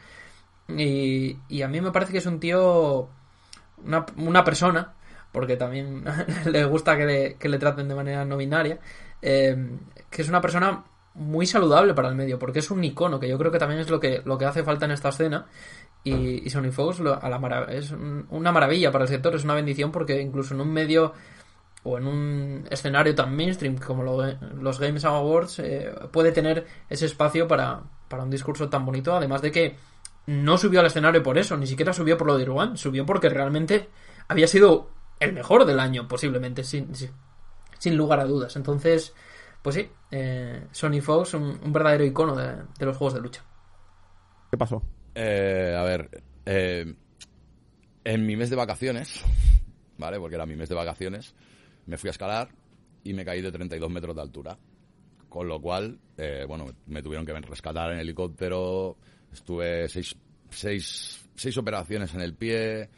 Y, 0.70 1.38
y 1.50 1.62
a 1.64 1.68
mí 1.68 1.82
me 1.82 1.92
parece 1.92 2.14
que 2.14 2.20
es 2.20 2.26
un 2.26 2.40
tío, 2.40 3.10
una, 3.86 4.06
una 4.18 4.44
persona, 4.44 4.94
porque 5.32 5.58
también 5.58 6.04
le 6.46 6.66
gusta 6.66 6.98
que 6.98 7.06
le, 7.06 7.34
que 7.36 7.50
le 7.50 7.58
traten 7.60 7.88
de 7.88 7.96
manera 7.96 8.26
no 8.26 8.38
binaria, 8.38 8.80
eh, 9.22 9.56
que 10.10 10.22
es 10.22 10.30
una 10.30 10.42
persona 10.42 10.84
muy 11.14 11.46
saludable 11.46 11.94
para 11.94 12.08
el 12.10 12.16
medio, 12.16 12.40
porque 12.40 12.60
es 12.60 12.72
un 12.72 12.84
icono, 12.84 13.20
que 13.20 13.28
yo 13.28 13.38
creo 13.38 13.52
que 13.52 13.60
también 13.60 13.82
es 13.82 13.90
lo 13.90 14.00
que, 14.00 14.22
lo 14.26 14.38
que 14.38 14.46
hace 14.46 14.64
falta 14.64 14.86
en 14.86 14.92
esta 14.92 15.10
escena. 15.10 15.46
Y, 16.04 16.46
y 16.48 16.50
Sony 16.50 16.72
Fox 16.72 17.00
a 17.00 17.30
la 17.30 17.66
es 17.70 17.92
un- 17.92 18.26
una 18.32 18.52
maravilla 18.52 18.92
para 18.92 19.04
el 19.04 19.08
sector, 19.10 19.36
es 19.36 19.44
una 19.44 19.54
bendición, 19.54 19.92
porque 19.92 20.20
incluso 20.20 20.54
en 20.56 20.62
un 20.62 20.72
medio 20.74 21.14
o 21.84 21.98
en 21.98 22.08
un 22.08 22.68
escenario 22.72 23.14
tan 23.14 23.36
mainstream 23.36 23.78
como 23.78 24.04
lo- 24.04 24.24
los 24.62 24.80
Games 24.80 25.04
Awards 25.06 25.60
eh, 25.60 25.92
puede 26.12 26.32
tener 26.32 26.66
ese 26.90 27.06
espacio 27.06 27.48
para, 27.48 27.82
para 28.08 28.24
un 28.24 28.30
discurso 28.30 28.70
tan 28.70 28.86
bonito, 28.86 29.16
además 29.16 29.42
de 29.42 29.52
que 29.52 29.76
no 30.28 30.58
subió 30.58 30.80
al 30.80 30.86
escenario 30.88 31.22
por 31.24 31.38
eso, 31.38 31.58
ni 31.58 31.68
siquiera 31.68 31.94
subió 31.94 32.18
por 32.18 32.28
lo 32.28 32.38
de 32.38 32.44
Irwan, 32.44 32.78
subió 32.78 33.06
porque 33.06 33.30
realmente 33.30 33.90
había 34.28 34.48
sido 34.48 34.90
el 35.22 35.34
mejor 35.34 35.66
del 35.66 35.80
año, 35.80 36.08
posiblemente, 36.08 36.64
sin, 36.64 36.92
sin, 37.78 37.96
lugar 37.96 38.20
a 38.20 38.26
dudas. 38.26 38.56
Entonces, 38.56 39.14
pues 39.62 39.76
sí, 39.76 39.90
eh, 40.10 40.68
Sony 40.72 41.00
Fox, 41.00 41.36
un, 41.36 41.60
un 41.64 41.72
verdadero 41.72 42.04
icono 42.04 42.36
de, 42.36 42.64
de 42.78 42.86
los 42.86 42.98
juegos 42.98 43.14
de 43.14 43.22
lucha. 43.22 43.46
¿Qué 44.50 44.58
pasó? 44.58 44.84
Eh, 45.16 45.76
a 45.78 45.84
ver, 45.84 46.24
eh, 46.46 46.94
en 48.04 48.26
mi 48.26 48.36
mes 48.36 48.50
de 48.50 48.56
vacaciones, 48.56 49.24
¿vale? 49.98 50.20
Porque 50.20 50.36
era 50.36 50.46
mi 50.46 50.56
mes 50.56 50.70
de 50.70 50.76
vacaciones, 50.76 51.36
me 51.86 51.98
fui 51.98 52.10
a 52.10 52.12
escalar 52.12 52.50
y 53.04 53.14
me 53.14 53.24
caí 53.24 53.42
de 53.42 53.52
32 53.52 53.90
metros 53.90 54.16
de 54.16 54.22
altura. 54.22 54.58
Con 55.30 55.48
lo 55.48 55.62
cual, 55.62 56.00
eh, 56.18 56.46
bueno, 56.48 56.66
me 56.88 57.02
tuvieron 57.02 57.26
que 57.26 57.34
rescatar 57.34 57.94
en 57.94 58.00
helicóptero, 58.00 58.98
estuve 59.32 59.88
seis, 59.88 60.16
seis, 60.50 61.30
seis 61.36 61.58
operaciones 61.58 62.14
en 62.14 62.22
el 62.22 62.34
pie, 62.34 62.90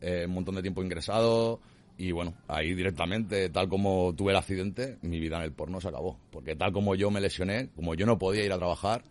eh, 0.00 0.24
un 0.26 0.34
montón 0.34 0.54
de 0.56 0.62
tiempo 0.62 0.82
ingresado 0.82 1.60
y 1.98 2.12
bueno, 2.12 2.34
ahí 2.48 2.74
directamente, 2.74 3.50
tal 3.50 3.68
como 3.68 4.14
tuve 4.16 4.32
el 4.32 4.38
accidente, 4.38 4.96
mi 5.02 5.20
vida 5.20 5.36
en 5.36 5.42
el 5.42 5.52
porno 5.52 5.80
se 5.80 5.88
acabó. 5.88 6.18
Porque 6.30 6.56
tal 6.56 6.72
como 6.72 6.94
yo 6.94 7.10
me 7.10 7.20
lesioné, 7.20 7.68
como 7.76 7.94
yo 7.94 8.06
no 8.06 8.18
podía 8.18 8.44
ir 8.44 8.52
a 8.52 8.58
trabajar, 8.58 9.04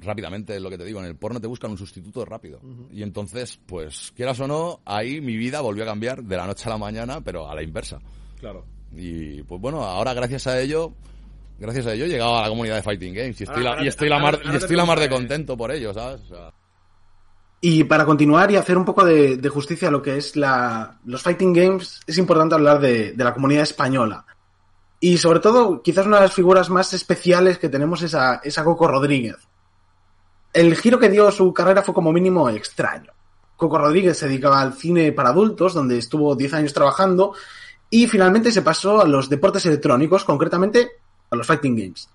rápidamente 0.00 0.54
es 0.56 0.62
lo 0.62 0.70
que 0.70 0.78
te 0.78 0.84
digo, 0.84 1.00
en 1.00 1.06
el 1.06 1.16
porno 1.16 1.40
te 1.40 1.46
buscan 1.46 1.70
un 1.70 1.78
sustituto 1.78 2.24
rápido. 2.24 2.60
Y 2.92 3.02
entonces, 3.02 3.60
pues, 3.66 4.12
quieras 4.16 4.38
o 4.40 4.46
no, 4.46 4.80
ahí 4.84 5.20
mi 5.20 5.36
vida 5.36 5.60
volvió 5.60 5.82
a 5.82 5.86
cambiar 5.86 6.22
de 6.22 6.36
la 6.36 6.46
noche 6.46 6.64
a 6.66 6.70
la 6.70 6.78
mañana, 6.78 7.20
pero 7.20 7.48
a 7.48 7.54
la 7.54 7.62
inversa. 7.62 7.98
Claro. 8.38 8.64
Y 8.94 9.42
pues 9.42 9.60
bueno, 9.60 9.82
ahora 9.84 10.14
gracias 10.14 10.46
a 10.46 10.58
ello, 10.60 10.94
gracias 11.58 11.86
a 11.88 11.92
ello 11.92 12.06
he 12.06 12.08
llegado 12.08 12.38
a 12.38 12.42
la 12.42 12.48
comunidad 12.48 12.76
de 12.76 12.82
Fighting 12.82 13.12
Games 13.12 13.38
y 13.40 13.44
estoy, 13.44 13.58
Ahora- 13.58 13.70
la, 13.70 13.70
y 13.70 13.78
ahora- 13.80 13.88
estoy 13.90 14.08
la 14.08 14.18
mar, 14.18 14.40
y 14.50 14.56
estoy 14.56 14.76
la 14.76 14.84
mar 14.86 14.98
de 15.00 15.08
contento 15.10 15.56
por 15.58 15.70
ello, 15.72 15.92
¿sabes? 15.92 16.22
O 16.22 16.26
sea, 16.26 16.54
Y 17.60 17.84
para 17.84 18.04
continuar 18.04 18.50
y 18.50 18.56
hacer 18.56 18.76
un 18.76 18.84
poco 18.84 19.04
de, 19.04 19.48
justicia 19.48 19.88
a 19.88 19.90
lo 19.90 20.00
que 20.00 20.16
es 20.16 20.36
la, 20.36 20.98
los 21.04 21.22
Fighting 21.22 21.52
Games, 21.52 22.00
es 22.06 22.18
importante 22.18 22.54
hablar 22.54 22.80
de, 22.80 23.14
la 23.16 23.34
comunidad 23.34 23.64
española. 23.64 24.24
Y 25.00 25.18
sobre 25.18 25.40
todo, 25.40 25.82
quizás 25.82 26.06
una 26.06 26.16
de 26.16 26.24
las 26.24 26.34
figuras 26.34 26.70
más 26.70 26.92
especiales 26.92 27.58
que 27.58 27.68
tenemos 27.68 28.02
es 28.02 28.14
a, 28.14 28.36
es 28.44 28.58
a 28.58 28.64
Coco 28.64 28.86
Rodríguez. 28.86 29.36
El 30.52 30.76
giro 30.76 30.98
que 30.98 31.08
dio 31.08 31.30
su 31.30 31.52
carrera 31.52 31.82
fue 31.82 31.94
como 31.94 32.12
mínimo 32.12 32.48
extraño. 32.48 33.12
Coco 33.56 33.78
Rodríguez 33.78 34.16
se 34.16 34.28
dedicaba 34.28 34.60
al 34.60 34.74
cine 34.74 35.10
para 35.10 35.30
adultos, 35.30 35.74
donde 35.74 35.98
estuvo 35.98 36.36
10 36.36 36.54
años 36.54 36.72
trabajando, 36.72 37.34
y 37.90 38.06
finalmente 38.06 38.52
se 38.52 38.62
pasó 38.62 39.00
a 39.00 39.04
los 39.04 39.28
deportes 39.28 39.66
electrónicos, 39.66 40.24
concretamente 40.24 40.88
a 41.30 41.36
los 41.36 41.46
Fighting 41.46 41.76
Games. 41.76 42.08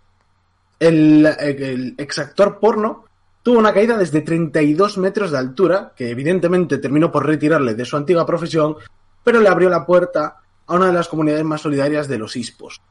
El, 0.79 1.25
el 1.25 1.95
exactor 1.97 2.59
porno 2.59 3.05
tuvo 3.43 3.59
una 3.59 3.73
caída 3.73 3.97
desde 3.97 4.21
32 4.21 4.97
metros 4.97 5.31
de 5.31 5.37
altura, 5.37 5.93
que 5.95 6.09
evidentemente 6.09 6.77
terminó 6.77 7.11
por 7.11 7.25
retirarle 7.25 7.75
de 7.75 7.85
su 7.85 7.97
antigua 7.97 8.25
profesión, 8.25 8.77
pero 9.23 9.41
le 9.41 9.49
abrió 9.49 9.69
la 9.69 9.85
puerta 9.85 10.37
a 10.65 10.73
una 10.73 10.87
de 10.87 10.93
las 10.93 11.09
comunidades 11.09 11.43
más 11.43 11.61
solidarias 11.61 12.07
de 12.07 12.17
los 12.17 12.35
ISPOs. 12.35 12.81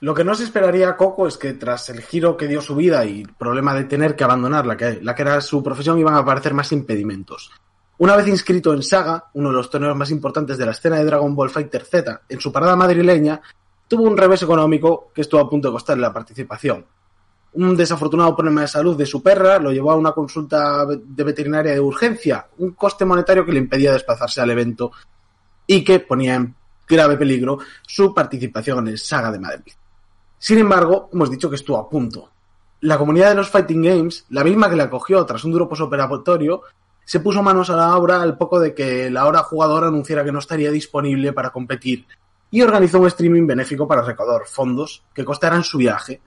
Lo 0.00 0.14
que 0.14 0.24
no 0.24 0.34
se 0.34 0.44
esperaría 0.44 0.90
a 0.90 0.96
Coco 0.96 1.26
es 1.26 1.36
que 1.36 1.54
tras 1.54 1.88
el 1.90 2.02
giro 2.02 2.36
que 2.36 2.46
dio 2.46 2.62
su 2.62 2.74
vida 2.74 3.04
y 3.04 3.22
el 3.22 3.34
problema 3.34 3.74
de 3.74 3.84
tener 3.84 4.16
que 4.16 4.24
abandonar 4.24 4.66
la 4.66 4.76
que, 4.76 4.98
la 5.02 5.14
que 5.14 5.22
era 5.22 5.40
su 5.40 5.62
profesión 5.62 5.98
iban 5.98 6.14
a 6.14 6.18
aparecer 6.18 6.54
más 6.54 6.72
impedimentos. 6.72 7.50
Una 7.98 8.16
vez 8.16 8.28
inscrito 8.28 8.72
en 8.72 8.82
Saga, 8.82 9.26
uno 9.34 9.50
de 9.50 9.56
los 9.56 9.68
torneos 9.68 9.96
más 9.96 10.10
importantes 10.10 10.56
de 10.56 10.64
la 10.64 10.72
escena 10.72 10.96
de 10.96 11.04
Dragon 11.04 11.34
Ball 11.34 11.50
Fighter 11.50 11.84
Z, 11.84 12.22
en 12.30 12.40
su 12.40 12.50
parada 12.50 12.76
madrileña, 12.76 13.42
tuvo 13.88 14.04
un 14.04 14.16
revés 14.16 14.42
económico 14.42 15.10
que 15.14 15.20
estuvo 15.20 15.40
a 15.40 15.50
punto 15.50 15.68
de 15.68 15.72
costarle 15.72 16.02
la 16.02 16.12
participación. 16.12 16.86
Un 17.52 17.76
desafortunado 17.76 18.36
problema 18.36 18.60
de 18.62 18.68
salud 18.68 18.96
de 18.96 19.06
su 19.06 19.22
perra 19.22 19.58
lo 19.58 19.72
llevó 19.72 19.90
a 19.90 19.96
una 19.96 20.12
consulta 20.12 20.86
de 20.86 21.24
veterinaria 21.24 21.72
de 21.72 21.80
urgencia, 21.80 22.46
un 22.58 22.72
coste 22.72 23.04
monetario 23.04 23.44
que 23.44 23.52
le 23.52 23.58
impedía 23.58 23.92
desplazarse 23.92 24.40
al 24.40 24.50
evento 24.50 24.92
y 25.66 25.82
que 25.82 26.00
ponía 26.00 26.34
en 26.34 26.54
grave 26.88 27.16
peligro 27.16 27.58
su 27.86 28.14
participación 28.14 28.78
en 28.80 28.88
el 28.88 28.98
Saga 28.98 29.32
de 29.32 29.38
Madrid. 29.38 29.72
Sin 30.38 30.58
embargo, 30.58 31.08
hemos 31.12 31.30
dicho 31.30 31.50
que 31.50 31.56
estuvo 31.56 31.76
a 31.76 31.88
punto. 31.88 32.30
La 32.80 32.96
comunidad 32.96 33.30
de 33.30 33.34
los 33.34 33.50
Fighting 33.50 33.82
Games, 33.82 34.24
la 34.30 34.42
misma 34.42 34.70
que 34.70 34.76
le 34.76 34.84
acogió 34.84 35.24
tras 35.26 35.44
un 35.44 35.52
duro 35.52 35.68
posoperatorio, 35.68 36.62
se 37.04 37.20
puso 37.20 37.42
manos 37.42 37.68
a 37.70 37.76
la 37.76 37.96
obra 37.96 38.22
al 38.22 38.38
poco 38.38 38.60
de 38.60 38.72
que 38.72 39.10
la 39.10 39.22
ahora 39.22 39.42
jugador 39.42 39.84
anunciara 39.84 40.24
que 40.24 40.32
no 40.32 40.38
estaría 40.38 40.70
disponible 40.70 41.32
para 41.32 41.50
competir 41.50 42.06
y 42.50 42.62
organizó 42.62 43.00
un 43.00 43.06
streaming 43.06 43.46
benéfico 43.46 43.86
para 43.86 44.02
recaudar 44.02 44.42
fondos 44.46 45.02
que 45.14 45.24
costaran 45.24 45.62
su 45.62 45.78
viaje. 45.78 46.20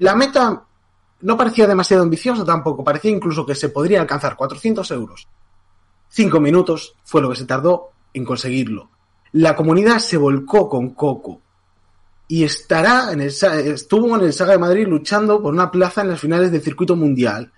La 0.00 0.14
meta 0.14 0.64
no 1.20 1.36
parecía 1.36 1.66
demasiado 1.66 2.02
ambiciosa 2.02 2.42
tampoco, 2.42 2.82
parecía 2.82 3.10
incluso 3.10 3.44
que 3.44 3.54
se 3.54 3.68
podría 3.68 4.00
alcanzar 4.00 4.34
400 4.34 4.90
euros. 4.92 5.28
Cinco 6.08 6.40
minutos 6.40 6.94
fue 7.04 7.20
lo 7.20 7.28
que 7.28 7.36
se 7.36 7.44
tardó 7.44 7.90
en 8.14 8.24
conseguirlo. 8.24 8.88
La 9.32 9.54
comunidad 9.54 9.98
se 9.98 10.16
volcó 10.16 10.70
con 10.70 10.94
Coco 10.94 11.42
y 12.26 12.44
estará 12.44 13.12
en 13.12 13.20
el, 13.20 13.28
estuvo 13.28 14.16
en 14.16 14.22
el 14.22 14.32
Saga 14.32 14.52
de 14.52 14.58
Madrid 14.58 14.86
luchando 14.88 15.42
por 15.42 15.52
una 15.52 15.70
plaza 15.70 16.00
en 16.00 16.08
las 16.08 16.20
finales 16.20 16.50
del 16.50 16.62
circuito 16.62 16.96
mundial. 16.96 17.52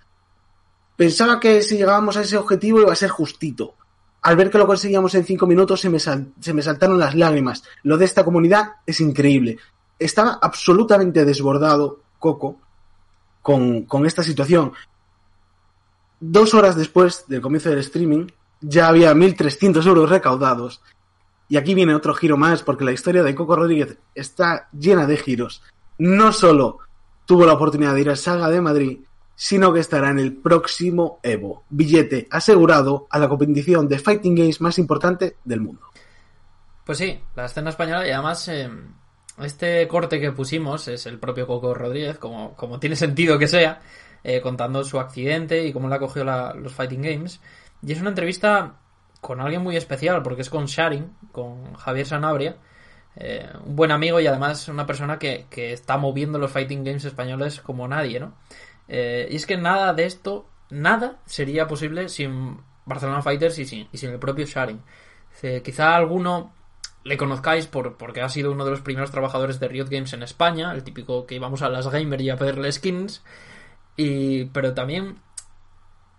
Pensaba 0.97 1.39
que 1.39 1.61
si 1.61 1.77
llegábamos 1.77 2.17
a 2.17 2.21
ese 2.23 2.35
objetivo 2.35 2.81
iba 2.81 2.91
a 2.91 2.97
ser 2.97 3.09
justito. 3.09 3.75
Al 4.21 4.35
ver 4.35 4.49
que 4.49 4.57
lo 4.57 4.67
conseguíamos 4.67 5.15
en 5.15 5.23
cinco 5.23 5.47
minutos 5.47 5.79
se 5.79 5.89
me, 5.89 5.97
se 5.97 6.53
me 6.53 6.61
saltaron 6.61 6.99
las 6.99 7.15
lágrimas. 7.15 7.63
Lo 7.83 7.97
de 7.97 8.03
esta 8.03 8.25
comunidad 8.25 8.73
es 8.85 8.99
increíble. 8.99 9.59
Estaba 9.97 10.39
absolutamente 10.41 11.23
desbordado 11.23 12.03
Coco 12.23 12.57
con, 13.41 13.83
con 13.83 14.05
esta 14.05 14.23
situación. 14.23 14.71
Dos 16.21 16.53
horas 16.53 16.77
después 16.77 17.25
del 17.27 17.41
comienzo 17.41 17.69
del 17.69 17.79
streaming 17.79 18.27
ya 18.61 18.87
había 18.87 19.13
1.300 19.13 19.85
euros 19.85 20.09
recaudados. 20.09 20.81
Y 21.49 21.57
aquí 21.57 21.75
viene 21.75 21.93
otro 21.93 22.13
giro 22.13 22.37
más, 22.37 22.63
porque 22.63 22.85
la 22.85 22.93
historia 22.93 23.23
de 23.23 23.35
Coco 23.35 23.57
Rodríguez 23.57 23.97
está 24.15 24.69
llena 24.71 25.05
de 25.05 25.17
giros. 25.17 25.63
No 25.97 26.31
solo 26.31 26.79
tuvo 27.25 27.45
la 27.45 27.53
oportunidad 27.53 27.93
de 27.93 28.01
ir 28.01 28.09
al 28.09 28.15
Saga 28.15 28.49
de 28.49 28.61
Madrid, 28.61 28.99
sino 29.35 29.73
que 29.73 29.81
estará 29.81 30.09
en 30.09 30.19
el 30.19 30.37
próximo 30.37 31.19
Evo, 31.23 31.65
billete 31.69 32.29
asegurado 32.31 33.07
a 33.09 33.19
la 33.19 33.27
competición 33.27 33.89
de 33.89 33.99
Fighting 33.99 34.35
Games 34.35 34.61
más 34.61 34.77
importante 34.79 35.35
del 35.43 35.59
mundo. 35.59 35.81
Pues 36.85 36.99
sí, 36.99 37.19
la 37.35 37.47
escena 37.47 37.69
española 37.69 38.07
y 38.07 38.11
además 38.11 38.47
eh, 38.47 38.69
este 39.41 39.87
corte 39.87 40.19
que 40.19 40.31
pusimos 40.31 40.87
es 40.87 41.05
el 41.05 41.19
propio 41.19 41.47
Coco 41.47 41.73
Rodríguez, 41.73 42.17
como, 42.19 42.55
como 42.55 42.79
tiene 42.79 42.95
sentido 42.95 43.39
que 43.39 43.47
sea, 43.47 43.81
eh, 44.23 44.41
contando 44.41 44.83
su 44.83 44.99
accidente 44.99 45.65
y 45.65 45.73
cómo 45.73 45.89
le 45.89 45.95
acogió 45.95 46.23
la- 46.23 46.53
los 46.53 46.73
Fighting 46.73 47.01
Games. 47.01 47.41
Y 47.81 47.91
es 47.91 47.99
una 47.99 48.09
entrevista 48.09 48.75
con 49.21 49.41
alguien 49.41 49.61
muy 49.63 49.75
especial, 49.77 50.21
porque 50.23 50.41
es 50.41 50.49
con 50.49 50.65
Sharing, 50.65 51.11
con 51.31 51.73
Javier 51.75 52.05
Sanabria, 52.05 52.57
eh, 53.15 53.47
un 53.65 53.75
buen 53.75 53.91
amigo 53.91 54.19
y 54.19 54.27
además 54.27 54.67
una 54.67 54.85
persona 54.85 55.19
que, 55.19 55.45
que 55.49 55.73
está 55.73 55.97
moviendo 55.97 56.39
los 56.39 56.51
Fighting 56.51 56.83
Games 56.83 57.05
españoles 57.05 57.61
como 57.61 57.87
nadie, 57.87 58.19
¿no? 58.19 58.33
Eh, 58.87 59.27
y 59.31 59.35
es 59.35 59.45
que 59.45 59.57
nada 59.57 59.93
de 59.93 60.05
esto, 60.05 60.47
nada 60.69 61.19
sería 61.25 61.67
posible 61.67 62.09
sin 62.09 62.57
Barcelona 62.85 63.21
Fighters 63.21 63.59
y 63.59 63.65
sin, 63.65 63.87
y 63.91 63.97
sin 63.97 64.11
el 64.11 64.19
propio 64.19 64.45
Sharing. 64.45 64.81
Quizá 65.63 65.95
alguno 65.95 66.53
le 67.03 67.17
conozcáis 67.17 67.67
por, 67.67 67.97
porque 67.97 68.21
ha 68.21 68.29
sido 68.29 68.51
uno 68.51 68.65
de 68.65 68.71
los 68.71 68.81
primeros 68.81 69.11
trabajadores 69.11 69.59
de 69.59 69.67
Riot 69.67 69.89
Games 69.89 70.13
en 70.13 70.23
España, 70.23 70.71
el 70.73 70.83
típico 70.83 71.25
que 71.25 71.35
íbamos 71.35 71.61
a 71.61 71.69
las 71.69 71.87
gamer 71.87 72.21
y 72.21 72.29
a 72.29 72.37
pedirle 72.37 72.71
skins, 72.71 73.23
y, 73.97 74.45
pero 74.45 74.73
también 74.73 75.17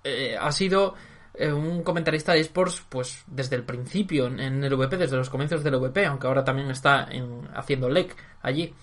eh, 0.04 0.36
ha 0.38 0.52
sido 0.52 0.94
eh, 1.34 1.52
un 1.52 1.82
comentarista 1.82 2.32
de 2.32 2.40
esports 2.40 2.84
pues 2.88 3.24
desde 3.26 3.56
el 3.56 3.64
principio 3.64 4.26
en, 4.26 4.62
el 4.62 4.74
VP, 4.74 4.96
desde 4.96 5.16
los 5.16 5.30
comienzos 5.30 5.64
del 5.64 5.76
VP, 5.76 6.06
aunque 6.06 6.26
ahora 6.26 6.44
también 6.44 6.70
está 6.70 7.08
en- 7.10 7.48
haciendo 7.54 7.88
LEC 7.88 8.14
allí. 8.42 8.74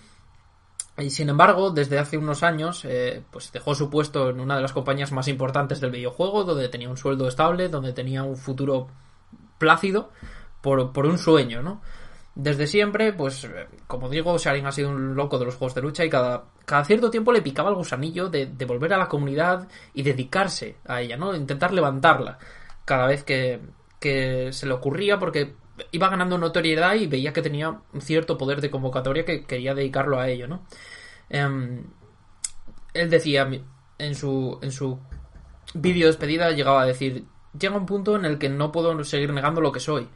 Y 0.97 1.09
sin 1.09 1.29
embargo, 1.29 1.69
desde 1.71 1.97
hace 1.99 2.17
unos 2.17 2.43
años, 2.43 2.83
eh, 2.85 3.23
pues 3.31 3.51
dejó 3.51 3.73
su 3.75 3.89
puesto 3.89 4.29
en 4.29 4.39
una 4.39 4.55
de 4.57 4.61
las 4.61 4.73
compañías 4.73 5.11
más 5.11 5.27
importantes 5.29 5.79
del 5.79 5.91
videojuego, 5.91 6.43
donde 6.43 6.67
tenía 6.67 6.89
un 6.89 6.97
sueldo 6.97 7.27
estable, 7.27 7.69
donde 7.69 7.93
tenía 7.93 8.23
un 8.23 8.35
futuro 8.35 8.87
plácido, 9.57 10.11
por, 10.61 11.05
un 11.05 11.17
sueño, 11.17 11.61
¿no? 11.61 11.81
Desde 12.33 12.65
siempre, 12.67 13.11
pues, 13.13 13.43
eh, 13.43 13.67
como 13.87 14.09
digo, 14.09 14.37
Sharing 14.37 14.65
ha 14.65 14.71
sido 14.71 14.89
un 14.89 15.15
loco 15.15 15.37
de 15.37 15.45
los 15.45 15.55
juegos 15.55 15.75
de 15.75 15.81
lucha 15.81 16.05
y 16.05 16.09
cada, 16.09 16.45
cierto 16.85 17.09
tiempo 17.09 17.31
le 17.33 17.41
picaba 17.41 17.69
el 17.69 17.75
gusanillo 17.75 18.29
de, 18.29 18.47
volver 18.65 18.93
a 18.93 18.97
la 18.97 19.09
comunidad 19.09 19.67
y 19.93 20.03
dedicarse 20.03 20.77
a 20.85 21.01
ella, 21.01 21.17
¿no? 21.17 21.35
Intentar 21.35 21.73
levantarla 21.73 22.37
cada 22.85 23.07
vez 23.07 23.23
que, 23.23 23.59
se 23.99 24.65
le 24.65 24.73
ocurría 24.73 25.19
porque 25.19 25.55
iba 25.91 26.09
ganando 26.09 26.37
notoriedad 26.37 26.95
y 26.95 27.07
veía 27.07 27.33
que 27.33 27.41
tenía 27.41 27.69
un 27.69 28.01
cierto 28.01 28.37
poder 28.37 28.61
de 28.61 28.71
convocatoria 28.71 29.25
que 29.25 29.45
quería 29.45 29.75
dedicarlo 29.75 30.19
a 30.19 30.29
ello, 30.29 30.47
¿no? 30.47 30.65
Em, 31.29 31.83
él 32.93 33.09
decía 33.09 33.47
en 33.97 34.15
su, 34.15 34.59
en 34.61 34.71
su 34.71 34.99
vídeo 35.73 36.05
de 36.05 36.11
despedida, 36.11 36.51
llegaba 36.51 36.81
a 36.81 36.85
decir, 36.85 37.25
llega 37.57 37.77
un 37.77 37.85
punto 37.85 38.15
en 38.15 38.25
el 38.25 38.37
que 38.37 38.49
no 38.49 38.71
puedo 38.71 39.03
seguir 39.03 39.33
negando 39.33 39.61
lo 39.61 39.71
que 39.71 39.79
soy, 39.79 40.09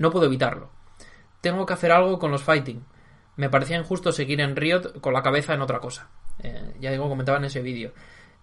no 0.00 0.10
puedo 0.10 0.26
evitarlo. 0.26 0.70
Tengo 1.40 1.66
que 1.66 1.74
hacer 1.74 1.92
algo 1.92 2.18
con 2.18 2.30
los 2.30 2.42
fighting. 2.42 2.84
Me 3.36 3.50
parecía 3.50 3.78
injusto 3.78 4.12
seguir 4.12 4.40
en 4.40 4.56
Riot 4.56 5.00
con 5.00 5.12
la 5.12 5.22
cabeza 5.22 5.54
en 5.54 5.60
otra 5.60 5.78
cosa. 5.78 6.08
Eh, 6.42 6.74
ya 6.80 6.90
digo, 6.90 7.08
comentaba 7.08 7.38
en 7.38 7.44
ese 7.44 7.60
vídeo. 7.60 7.92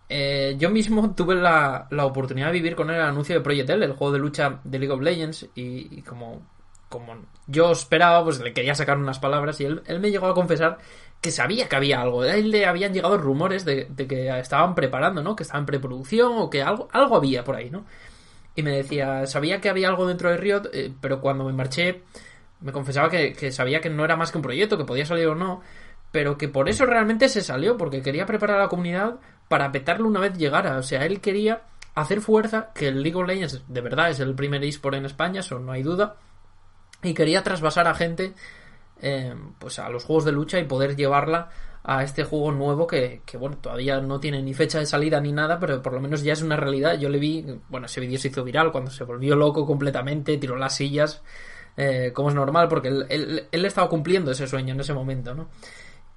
Eh, 0.08 0.56
yo 0.60 0.70
mismo 0.70 1.14
tuve 1.16 1.36
la, 1.36 1.88
la 1.90 2.06
oportunidad 2.06 2.48
de 2.48 2.54
vivir 2.54 2.76
con 2.76 2.92
el 2.92 3.02
anuncio 3.02 3.36
de 3.36 3.42
Project 3.42 3.72
L, 3.72 3.84
el 3.86 3.94
juego 3.94 4.14
de 4.14 4.20
lucha 4.20 4.60
de 4.64 4.80
League 4.80 4.94
of 4.94 5.02
Legends, 5.02 5.50
y, 5.56 6.04
como, 6.04 6.48
como 6.90 7.26
yo 7.48 7.72
esperaba, 7.72 8.24
pues 8.24 8.40
le 8.40 8.54
quería 8.54 8.76
sacar 8.76 8.98
unas 8.98 9.18
palabras 9.18 9.60
y 9.60 9.66
él, 9.66 9.82
él 9.88 10.00
me 10.00 10.12
llegó 10.12 10.28
a 10.28 10.36
confesar 10.36 10.78
que 11.22 11.32
sabía 11.32 11.68
que 11.68 11.76
había 11.76 12.02
algo. 12.02 12.22
A 12.22 12.36
él 12.36 12.52
le 12.52 12.68
habían 12.68 12.94
llegado 12.94 13.18
rumores 13.18 13.66
de, 13.66 13.88
de 13.90 14.08
que 14.08 14.40
estaban 14.40 14.76
preparando, 14.76 15.24
¿no? 15.24 15.36
Que 15.36 15.42
estaban 15.42 15.64
en 15.64 15.66
preproducción 15.66 16.34
o 16.38 16.52
que 16.52 16.62
algo, 16.62 16.88
algo 16.92 17.18
había 17.18 17.44
por 17.44 17.56
ahí, 17.56 17.72
¿no? 17.72 17.86
Y 18.58 18.64
me 18.64 18.72
decía, 18.72 19.28
sabía 19.28 19.62
que 19.62 19.70
había 19.70 19.88
algo 19.88 20.08
dentro 20.08 20.32
de 20.32 20.38
Riot, 20.38 20.64
eh, 20.74 20.92
pero 21.00 21.22
cuando 21.22 21.46
me 21.46 21.54
marché 21.54 22.02
me 22.60 22.72
confesaba 22.72 23.08
que, 23.08 23.52
sabía 23.52 23.82
que 23.82 23.92
no 23.92 24.04
era 24.04 24.16
más 24.16 24.32
que 24.32 24.40
un 24.40 24.42
proyecto, 24.42 24.80
que 24.80 24.84
podía 24.84 25.06
salir 25.06 25.28
o 25.28 25.36
no, 25.36 25.62
pero 26.12 26.40
que 26.40 26.50
por 26.50 26.68
eso 26.68 26.88
realmente 26.88 27.30
se 27.30 27.42
salió, 27.42 27.78
porque 27.78 28.02
quería 28.02 28.26
preparar 28.26 28.58
a 28.58 28.64
la 28.64 28.68
comunidad 28.68 29.20
para 29.48 29.72
petarlo 29.72 30.08
una 30.08 30.20
vez 30.20 30.36
llegara. 30.36 30.76
O 30.78 30.82
sea, 30.82 31.06
él 31.06 31.22
quería 31.22 31.62
hacer 31.94 32.20
fuerza, 32.20 32.72
que 32.74 32.88
el 32.88 33.04
League 33.04 33.16
of 33.16 33.28
Legends 33.28 33.64
de 33.68 33.82
verdad 33.82 34.10
es 34.10 34.20
el 34.20 34.34
primer 34.34 34.64
eSport 34.64 34.96
en 34.96 35.06
España, 35.06 35.42
eso 35.42 35.60
no 35.60 35.72
hay 35.72 35.84
duda, 35.84 36.16
y 37.04 37.14
quería 37.14 37.44
trasvasar 37.44 37.88
a 37.88 37.94
gente 37.94 38.34
eh, 39.04 39.36
pues 39.60 39.78
a 39.78 39.88
los 39.90 40.04
juegos 40.04 40.26
de 40.26 40.32
lucha 40.32 40.58
y 40.58 40.64
poder 40.64 40.96
llevarla 40.96 41.52
a 41.90 42.04
este 42.04 42.26
juego 42.26 42.52
nuevo 42.52 42.86
que, 42.86 43.22
que, 43.26 43.38
bueno, 43.38 43.58
todavía 43.62 44.02
no 44.02 44.20
tiene 44.20 44.44
ni 44.44 44.54
fecha 44.54 44.78
de 44.78 44.86
salida 44.86 45.22
ni 45.22 45.32
nada, 45.32 45.58
pero 45.58 45.82
por 45.82 45.94
lo 45.94 46.02
menos 46.02 46.22
ya 46.22 46.34
es 46.34 46.42
una 46.42 46.58
realidad. 46.58 47.00
Yo 47.00 47.08
le 47.08 47.18
vi, 47.18 47.46
bueno, 47.70 47.86
ese 47.86 48.02
vídeo 48.02 48.20
se 48.20 48.28
hizo 48.28 48.44
viral 48.44 48.74
cuando 48.74 48.92
se 48.92 49.06
volvió 49.06 49.38
loco 49.38 49.66
completamente, 49.66 50.38
tiró 50.38 50.58
las 50.58 50.76
sillas, 50.76 51.24
eh, 51.78 52.12
como 52.14 52.28
es 52.28 52.36
normal, 52.36 52.68
porque 52.68 52.90
él, 52.90 53.06
él, 53.08 53.48
él 53.50 53.66
estaba 53.66 53.88
cumpliendo 53.88 54.32
ese 54.32 54.48
sueño 54.48 54.74
en 54.74 54.82
ese 54.82 54.94
momento, 54.94 55.34
¿no? 55.34 55.48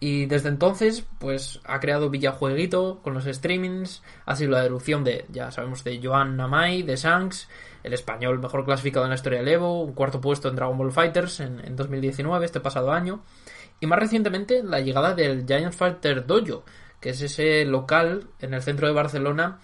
Y 0.01 0.27
desde 0.27 0.49
entonces, 0.49 1.05
pues 1.19 1.61
ha 1.65 1.79
creado 1.79 2.11
Villajueguito 2.11 3.01
con 3.03 3.15
los 3.15 3.27
streamings, 3.27 4.03
ha 4.27 4.35
sido 4.35 4.51
la 4.51 4.65
erupción 4.65 5.05
de, 5.05 5.27
ya 5.29 5.53
sabemos, 5.53 5.85
de 5.85 6.01
Joan 6.03 6.37
Namai, 6.37 6.83
de 6.83 6.97
Shanks, 6.97 7.49
el 7.85 7.93
español 7.93 8.41
mejor 8.41 8.65
clasificado 8.65 9.05
en 9.05 9.11
la 9.11 9.17
historia 9.17 9.39
del 9.39 9.49
Evo, 9.49 9.83
un 9.83 9.93
cuarto 9.93 10.21
puesto 10.21 10.49
en 10.49 10.57
Dragon 10.57 10.77
Ball 10.77 10.91
Fighters 10.91 11.39
en, 11.41 11.61
en 11.65 11.77
2019, 11.77 12.45
este 12.45 12.61
pasado 12.61 12.91
año, 12.91 13.23
y 13.81 13.87
más 13.87 13.99
recientemente 13.99 14.63
la 14.63 14.81
llegada 14.81 15.15
del 15.15 15.47
Giant 15.47 15.73
Fighter 15.73 16.27
Dojo, 16.27 16.65
que 17.01 17.11
es 17.11 17.23
ese 17.23 17.65
local 17.65 18.29
en 18.41 18.55
el 18.55 18.63
centro 18.63 18.87
de 18.87 18.93
Barcelona 18.93 19.59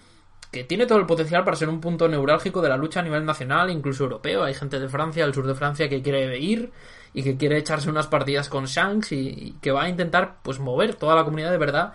que 0.51 0.63
tiene 0.63 0.85
todo 0.85 0.97
el 0.97 1.05
potencial 1.05 1.43
para 1.43 1.57
ser 1.57 1.69
un 1.69 1.81
punto 1.81 2.07
neurálgico 2.07 2.61
de 2.61 2.69
la 2.69 2.77
lucha 2.77 3.01
a 3.01 3.03
nivel 3.03 3.25
nacional, 3.25 3.69
incluso 3.69 4.05
europeo. 4.05 4.43
Hay 4.43 4.53
gente 4.53 4.79
de 4.79 4.87
Francia, 4.87 5.25
del 5.25 5.33
sur 5.33 5.45
de 5.45 5.55
Francia, 5.55 5.89
que 5.89 6.01
quiere 6.01 6.39
ir 6.39 6.71
y 7.13 7.21
que 7.21 7.35
quiere 7.35 7.57
echarse 7.57 7.89
unas 7.89 8.07
partidas 8.07 8.47
con 8.49 8.65
Shanks 8.65 9.11
y, 9.11 9.27
y, 9.27 9.51
que 9.61 9.71
va 9.71 9.83
a 9.83 9.89
intentar 9.89 10.37
pues 10.41 10.59
mover 10.59 10.95
toda 10.95 11.15
la 11.15 11.25
comunidad 11.25 11.51
de 11.51 11.57
verdad 11.57 11.93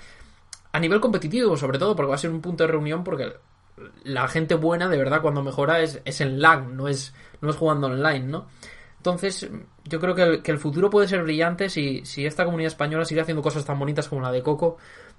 a 0.73 0.81
nivel 0.81 1.01
competitivo, 1.01 1.57
sobre 1.57 1.79
todo, 1.79 1.97
porque 1.97 2.11
va 2.11 2.15
a 2.15 2.19
ser 2.19 2.31
un 2.31 2.41
punto 2.41 2.65
de 2.65 2.73
reunión 2.73 3.05
porque 3.05 3.33
la 4.05 4.29
gente 4.29 4.55
buena 4.55 4.89
de 4.89 4.99
verdad 4.99 5.23
cuando 5.23 5.43
mejora 5.43 5.81
es, 5.81 6.01
es 6.05 6.21
en 6.21 6.41
LAN, 6.41 6.77
no 6.77 6.89
es, 6.89 7.15
no 7.41 7.51
es 7.51 7.57
jugando 7.57 7.87
online, 7.87 8.27
¿no? 8.27 8.47
Entonces, 8.99 9.49
yo 9.85 10.01
creo 10.01 10.15
que 10.15 10.23
el, 10.23 10.43
que 10.43 10.53
el 10.53 10.59
futuro 10.59 10.91
puede 10.91 11.09
ser 11.09 11.23
brillante 11.23 11.69
si, 11.69 12.05
si, 12.05 12.27
esta 12.27 12.45
comunidad 12.45 12.69
española 12.69 13.05
sigue 13.05 13.21
haciendo 13.21 13.43
cosas 13.43 13.65
tan 13.65 13.79
bonitas 13.79 14.09
como 14.09 14.23
la 14.23 14.33
de 14.33 14.43
Coco, 14.43 14.77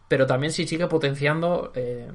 pero 0.08 0.26
también 0.26 0.52
si 0.52 0.68
sigue 0.68 0.88
potenciando 0.88 1.72
eh, 1.76 2.12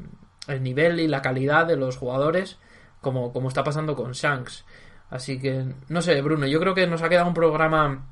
el 0.46 0.62
nivel 0.62 1.00
y 1.00 1.08
la 1.08 1.22
calidad 1.22 1.66
de 1.66 1.76
los 1.76 1.96
jugadores, 1.96 2.58
como, 3.00 3.32
como 3.32 3.48
está 3.48 3.64
pasando 3.64 3.94
con 3.94 4.12
Shanks. 4.12 4.64
Así 5.10 5.38
que, 5.38 5.64
no 5.88 6.02
sé, 6.02 6.20
Bruno, 6.20 6.46
yo 6.46 6.60
creo 6.60 6.74
que 6.74 6.86
nos 6.86 7.02
ha 7.02 7.08
quedado 7.08 7.28
un 7.28 7.34
programa 7.34 8.06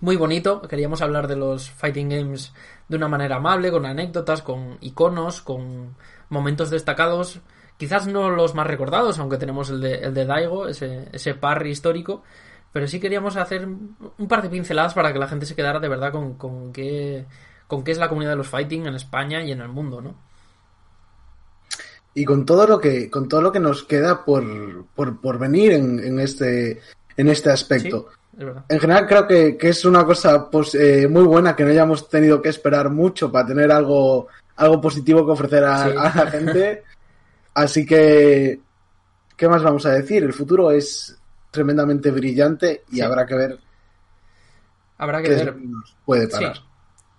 muy 0.00 0.16
bonito. 0.16 0.62
Queríamos 0.62 1.02
hablar 1.02 1.28
de 1.28 1.36
los 1.36 1.70
Fighting 1.70 2.08
Games 2.08 2.52
de 2.88 2.96
una 2.96 3.08
manera 3.08 3.36
amable, 3.36 3.70
con 3.70 3.86
anécdotas, 3.86 4.42
con 4.42 4.78
iconos, 4.80 5.40
con 5.40 5.96
momentos 6.28 6.70
destacados. 6.70 7.40
Quizás 7.76 8.06
no 8.06 8.30
los 8.30 8.54
más 8.54 8.66
recordados, 8.66 9.18
aunque 9.18 9.38
tenemos 9.38 9.70
el 9.70 9.80
de, 9.80 9.94
el 9.94 10.14
de 10.14 10.26
Daigo, 10.26 10.66
ese, 10.68 11.08
ese 11.12 11.34
parry 11.34 11.70
histórico. 11.70 12.22
Pero 12.72 12.86
sí 12.86 13.00
queríamos 13.00 13.36
hacer 13.36 13.66
un 13.66 14.28
par 14.28 14.42
de 14.42 14.48
pinceladas 14.48 14.94
para 14.94 15.12
que 15.12 15.18
la 15.18 15.28
gente 15.28 15.46
se 15.46 15.56
quedara 15.56 15.80
de 15.80 15.88
verdad 15.88 16.12
con, 16.12 16.34
con 16.34 16.72
qué, 16.72 17.26
con 17.66 17.82
qué 17.82 17.90
es 17.90 17.98
la 17.98 18.08
comunidad 18.08 18.32
de 18.32 18.36
los 18.36 18.48
fighting 18.48 18.86
en 18.86 18.94
España 18.94 19.42
y 19.42 19.50
en 19.52 19.60
el 19.60 19.68
mundo, 19.68 20.00
¿no? 20.00 20.14
y 22.14 22.24
con 22.24 22.44
todo 22.44 22.66
lo 22.66 22.80
que 22.80 23.10
con 23.10 23.28
todo 23.28 23.40
lo 23.40 23.52
que 23.52 23.60
nos 23.60 23.84
queda 23.84 24.24
por, 24.24 24.84
por, 24.94 25.20
por 25.20 25.38
venir 25.38 25.72
en, 25.72 26.00
en, 26.00 26.18
este 26.20 26.80
en 27.16 27.28
este 27.28 27.50
aspecto. 27.50 28.08
Sí, 28.36 28.44
en 28.68 28.80
general 28.80 29.06
creo 29.06 29.26
que, 29.26 29.56
que 29.56 29.68
es 29.68 29.84
una 29.84 30.04
cosa 30.04 30.48
pues, 30.50 30.74
eh, 30.74 31.06
muy 31.08 31.24
buena 31.24 31.54
que 31.54 31.64
no 31.64 31.70
hayamos 31.70 32.08
tenido 32.08 32.40
que 32.40 32.48
esperar 32.48 32.90
mucho 32.90 33.30
para 33.30 33.46
tener 33.46 33.70
algo 33.70 34.28
algo 34.56 34.80
positivo 34.80 35.24
que 35.24 35.32
ofrecer 35.32 35.64
a, 35.64 35.84
sí. 35.84 35.90
a 35.96 36.24
la 36.24 36.30
gente. 36.30 36.82
Así 37.54 37.84
que 37.84 38.60
¿qué 39.36 39.48
más 39.48 39.62
vamos 39.62 39.86
a 39.86 39.90
decir? 39.90 40.22
El 40.22 40.32
futuro 40.32 40.70
es 40.70 41.19
tremendamente 41.50 42.10
brillante 42.10 42.84
y 42.90 42.96
sí. 42.96 43.00
habrá 43.00 43.26
que 43.26 43.34
ver 43.34 43.58
habrá 44.98 45.22
que 45.22 45.30
ver 45.30 45.56
puede 46.04 46.28
parar. 46.28 46.56
Sí. 46.56 46.62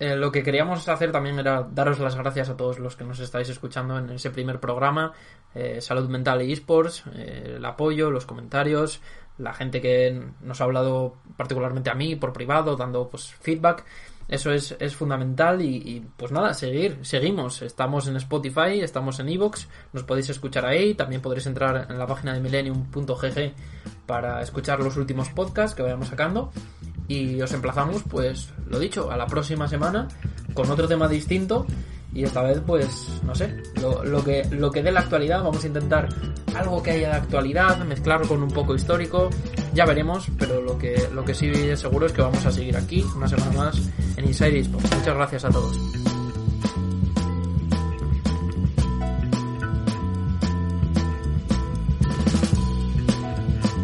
Eh, 0.02 0.16
lo 0.16 0.32
que 0.32 0.42
queríamos 0.42 0.90
hacer 0.90 1.12
también 1.12 1.38
era 1.38 1.62
daros 1.62 2.00
las 2.00 2.16
gracias 2.16 2.50
a 2.50 2.58
todos 2.58 2.80
los 2.80 2.96
que 2.96 3.04
nos 3.04 3.20
estáis 3.20 3.50
escuchando 3.50 4.00
en 4.00 4.10
ese 4.10 4.32
primer 4.32 4.60
programa. 4.60 5.14
Eh, 5.54 5.80
Salud 5.80 6.10
Mental 6.10 6.42
e 6.42 6.52
eSports, 6.52 7.04
eh, 7.14 7.54
el 7.58 7.66
apoyo, 7.66 8.10
los 8.10 8.26
comentarios, 8.26 9.00
la 9.38 9.54
gente 9.54 9.80
que 9.80 10.20
nos 10.42 10.60
ha 10.60 10.64
hablado 10.64 11.18
particularmente 11.38 11.92
a 11.92 11.94
mí 11.94 12.16
por 12.16 12.34
privado, 12.34 12.76
dando 12.76 13.10
pues 13.10 13.32
feedback. 13.42 13.86
Eso 14.32 14.50
es, 14.54 14.78
es 14.80 14.96
fundamental 14.96 15.62
y, 15.62 16.08
pues 16.16 16.32
nada, 16.32 16.54
seguir, 16.54 17.00
seguimos. 17.02 17.62
Estamos 17.62 18.08
en 18.08 18.16
Spotify, 18.16 18.80
estamos 18.80 19.20
en 19.20 19.28
Evox, 19.28 19.68
nos 19.92 20.04
podéis 20.06 20.30
escuchar 20.30 20.66
ahí. 20.66 20.94
También 20.96 21.22
podréis 21.22 21.48
entrar 21.48 21.88
en 21.90 22.00
la 22.00 22.08
página 22.08 22.34
de 22.34 22.40
millennium.gg 22.40 23.54
para 24.06 24.42
escuchar 24.42 24.80
los 24.80 24.96
últimos 24.96 25.28
podcasts 25.28 25.76
que 25.76 25.84
vayamos 25.84 26.08
sacando. 26.08 26.50
Y 27.10 27.42
os 27.42 27.52
emplazamos, 27.52 28.04
pues, 28.10 28.54
lo 28.68 28.80
dicho, 28.80 29.12
a 29.12 29.18
la 29.18 29.28
próxima 29.28 29.68
semana 29.68 30.08
con 30.54 30.72
otro 30.72 30.88
tema 30.88 31.10
distinto. 31.10 31.66
Y 32.14 32.24
esta 32.24 32.42
vez, 32.42 32.62
pues, 32.66 33.22
no 33.24 33.34
sé, 33.34 33.56
lo, 33.82 34.04
lo 34.04 34.24
que, 34.24 34.44
lo 34.52 34.70
que 34.70 34.84
dé 34.84 34.92
la 34.92 35.00
actualidad, 35.00 35.44
vamos 35.44 35.64
a 35.64 35.68
intentar 35.68 36.10
algo 36.56 36.84
que 36.84 36.92
haya 36.92 37.10
de 37.10 37.16
actualidad, 37.16 37.78
mezclarlo 37.86 38.28
con 38.28 38.44
un 38.44 38.50
poco 38.50 38.76
histórico, 38.76 39.30
ya 39.74 39.86
veremos, 39.86 40.28
pero 40.38 40.62
lo 40.62 40.78
que, 40.78 41.08
lo 41.14 41.24
que 41.24 41.34
sí 41.34 41.52
seguro 41.78 42.06
es 42.08 42.12
que 42.12 42.22
vamos 42.22 42.46
a 42.46 42.52
seguir 42.52 42.76
aquí 42.76 43.06
una 43.16 43.28
semana 43.28 43.52
más 43.52 43.82
en 44.18 44.26
Inside 44.26 44.60
Esports. 44.60 44.96
Muchas 44.96 45.16
gracias 45.16 45.46
a 45.46 45.50
todos. 45.50 45.78